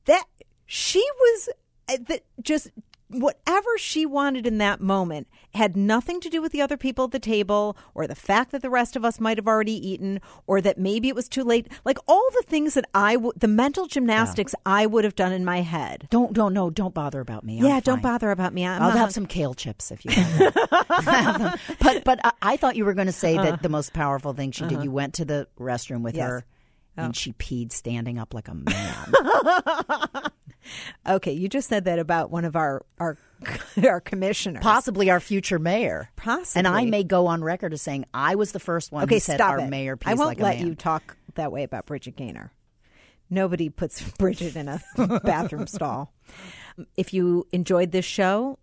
that 0.06 0.26
she 0.66 1.00
was 1.20 1.50
uh, 1.90 1.98
that 2.08 2.22
just 2.42 2.70
whatever 3.10 3.78
she 3.78 4.06
wanted 4.06 4.48
in 4.48 4.58
that 4.58 4.82
moment 4.82 5.28
had 5.54 5.78
nothing 5.78 6.20
to 6.20 6.30
do 6.30 6.42
with 6.42 6.52
the 6.52 6.62
other 6.62 6.76
people 6.78 7.06
at 7.06 7.12
the 7.12 7.20
table 7.20 7.78
or 7.94 8.08
the 8.08 8.16
fact 8.16 8.52
that 8.52 8.62
the 8.62 8.70
rest 8.70 8.96
of 8.96 9.06
us 9.06 9.20
might 9.20 9.38
have 9.38 9.48
already 9.48 9.74
eaten 9.88 10.20
or 10.48 10.60
that 10.60 10.78
maybe 10.78 11.08
it 11.08 11.16
was 11.16 11.30
too 11.30 11.44
late 11.44 11.68
like 11.86 11.98
all 12.08 12.28
the 12.34 12.44
things 12.48 12.74
that 12.74 12.86
i 12.96 13.16
would 13.16 13.40
the 13.40 13.48
mental 13.48 13.86
gymnastics 13.86 14.56
i 14.66 14.86
would 14.88 15.04
have 15.04 15.16
done 15.16 15.32
in 15.32 15.46
my 15.46 15.62
head 15.62 16.08
Don't 16.10 16.34
don't 16.34 16.54
no 16.54 16.70
don't 16.72 16.94
bother 16.94 17.20
about 17.20 17.44
me. 17.44 17.60
I'm 17.60 17.66
yeah 17.66 17.80
don't 17.80 18.02
bother 18.02 18.32
about 18.32 18.54
me 18.54 18.66
I'm 18.66 18.82
I'll 18.82 18.90
not- 18.90 18.98
have 18.98 19.14
some 19.14 19.28
kale 19.28 19.54
chips 19.54 19.92
if 19.92 20.04
you 20.04 20.12
want. 20.16 20.56
Them. 21.06 21.54
but 21.82 22.04
but 22.04 22.20
I, 22.24 22.32
I 22.42 22.58
thought 22.58 22.76
you 22.76 22.86
were 22.86 22.94
going 22.94 23.08
to 23.08 23.12
say 23.14 23.36
that 23.36 23.46
uh-huh. 23.46 23.58
the 23.62 23.70
most 23.70 23.94
powerful 23.94 24.34
thing 24.34 24.52
she 24.52 24.64
did. 24.64 24.74
Uh-huh. 24.74 24.84
You 24.84 24.92
went 24.92 25.14
to 25.16 25.26
the 25.26 25.48
restroom 25.60 26.02
with 26.02 26.16
Yes. 26.16 26.28
her, 26.30 26.46
and 26.98 27.10
oh. 27.10 27.14
she 27.14 27.34
peed 27.34 27.72
standing 27.72 28.18
up 28.18 28.34
like 28.34 28.48
a 28.48 28.54
man. 30.16 30.32
Okay 31.08 31.32
you 31.34 31.48
just 31.48 31.70
said 31.70 31.86
that 31.86 32.00
about 32.00 32.32
one 32.32 32.46
of 32.46 32.56
our 32.56 32.86
our 33.00 33.18
our 33.88 34.00
commissioners 34.02 34.64
Possibly 34.64 35.10
our 35.10 35.20
future 35.20 35.60
mayor. 35.60 36.10
Possibly. 36.16 36.60
And 36.60 36.68
I 36.68 36.86
may 36.86 37.04
go 37.04 37.28
on 37.28 37.44
record 37.44 37.74
as 37.74 37.82
saying 37.82 38.06
I 38.14 38.36
was 38.36 38.52
the 38.52 38.60
first 38.60 38.92
one 38.92 39.04
Okay, 39.04 39.16
who 39.16 39.20
said 39.20 39.38
stop 39.38 39.52
our 39.52 39.60
it. 39.60 39.70
mayor 39.70 39.98
I 40.06 40.14
won't 40.14 40.40
like 40.40 40.40
a 40.40 40.44
let 40.44 40.60
you 40.60 40.76
talk 40.76 41.18
that 41.36 41.52
way 41.52 41.64
about 41.64 41.86
Bridget 41.86 42.16
Gainer. 42.16 42.52
Nobody 43.30 43.70
puts 43.70 44.02
Bridget 44.18 44.56
in 44.56 44.68
a 44.68 44.82
bathroom 45.24 45.68
stall. 45.68 46.14
If 46.98 47.14
you 47.14 47.48
enjoyed 47.52 47.92
this 47.92 48.06
show, 48.06 48.60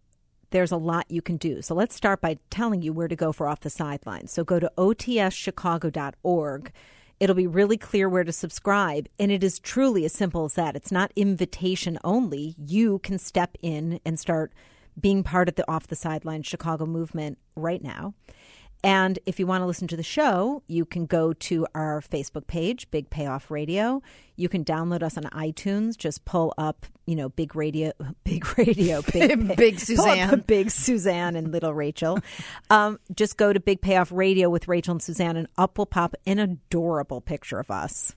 there's 0.51 0.73
a 0.73 0.77
lot 0.77 1.11
you 1.11 1.23
can 1.23 1.37
do. 1.37 1.63
So 1.63 1.75
let's 1.75 1.95
start 1.95 2.21
by 2.21 2.39
telling 2.51 2.83
you 2.83 2.93
where 2.93 3.09
to 3.09 3.17
go 3.17 3.33
for 3.33 3.49
off 3.49 3.61
the 3.61 3.71
sidelines. 3.71 4.33
So 4.33 4.45
go 4.45 4.61
to 4.61 4.71
otschicago.org. 4.77 6.73
It'll 7.23 7.37
be 7.37 7.47
really 7.47 7.77
clear 7.77 8.09
where 8.09 8.25
to 8.25 8.33
subscribe. 8.33 9.09
And 9.17 9.31
it 9.31 9.45
is 9.45 9.61
truly 9.61 10.05
as 10.05 10.13
simple 10.13 10.45
as 10.45 10.55
that. 10.55 10.75
It's 10.75 10.91
not 10.91 11.13
invitation 11.15 11.97
only. 12.03 12.57
You 12.59 12.99
can 12.99 13.17
step 13.17 13.57
in 13.63 14.01
and 14.05 14.19
start 14.19 14.53
being 15.01 15.23
part 15.23 15.49
of 15.49 15.55
the 15.55 15.71
off 15.71 15.87
the 15.87 15.95
sidelines 15.95 16.49
Chicago 16.49 16.85
movement 16.85 17.39
right 17.55 17.81
now. 17.81 18.15
And 18.85 19.19
if 19.27 19.39
you 19.39 19.47
want 19.47 19.63
to 19.63 19.67
listen 19.67 19.87
to 19.89 19.97
the 19.97 20.03
show, 20.03 20.63
you 20.67 20.85
can 20.85 21.07
go 21.07 21.33
to 21.33 21.67
our 21.73 22.01
Facebook 22.01 22.49
page, 22.49 22.91
Big 22.91 23.11
Payoff 23.11 23.49
Radio. 23.49 24.03
You 24.35 24.49
can 24.49 24.65
download 24.65 25.05
us 25.05 25.17
on 25.17 25.25
iTunes. 25.25 25.97
Just 25.97 26.25
pull 26.25 26.53
up, 26.59 26.87
you 27.07 27.15
know, 27.15 27.29
Big 27.29 27.55
Radio, 27.55 27.93
Big 28.25 28.59
Radio, 28.59 29.03
Big, 29.13 29.57
Big 29.57 29.77
pull 29.77 30.07
up 30.07 30.19
Suzanne. 30.19 30.45
Big 30.47 30.71
Suzanne 30.71 31.37
and 31.37 31.53
Little 31.53 31.73
Rachel. 31.73 32.19
um, 32.71 32.99
just 33.15 33.37
go 33.37 33.53
to 33.53 33.61
Big 33.61 33.83
Payoff 33.83 34.11
Radio 34.11 34.51
with 34.51 34.67
Rachel 34.67 34.93
and 34.93 35.03
Suzanne, 35.03 35.37
and 35.37 35.47
up 35.57 35.79
will 35.79 35.87
pop 35.87 36.17
an 36.27 36.41
adorable 36.41 37.21
picture 37.21 37.61
of 37.61 37.71
us. 37.71 38.17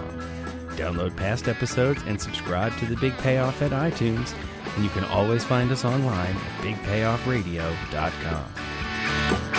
Download 0.77 1.17
past 1.17 1.49
episodes 1.49 2.01
and 2.07 2.21
subscribe 2.21 2.77
to 2.77 2.85
The 2.85 2.95
Big 2.97 3.17
Payoff 3.17 3.61
at 3.61 3.71
iTunes. 3.71 4.33
And 4.75 4.83
you 4.83 4.89
can 4.91 5.03
always 5.05 5.43
find 5.43 5.71
us 5.71 5.83
online 5.83 6.35
at 6.35 6.63
bigpayoffradio.com. 6.63 9.58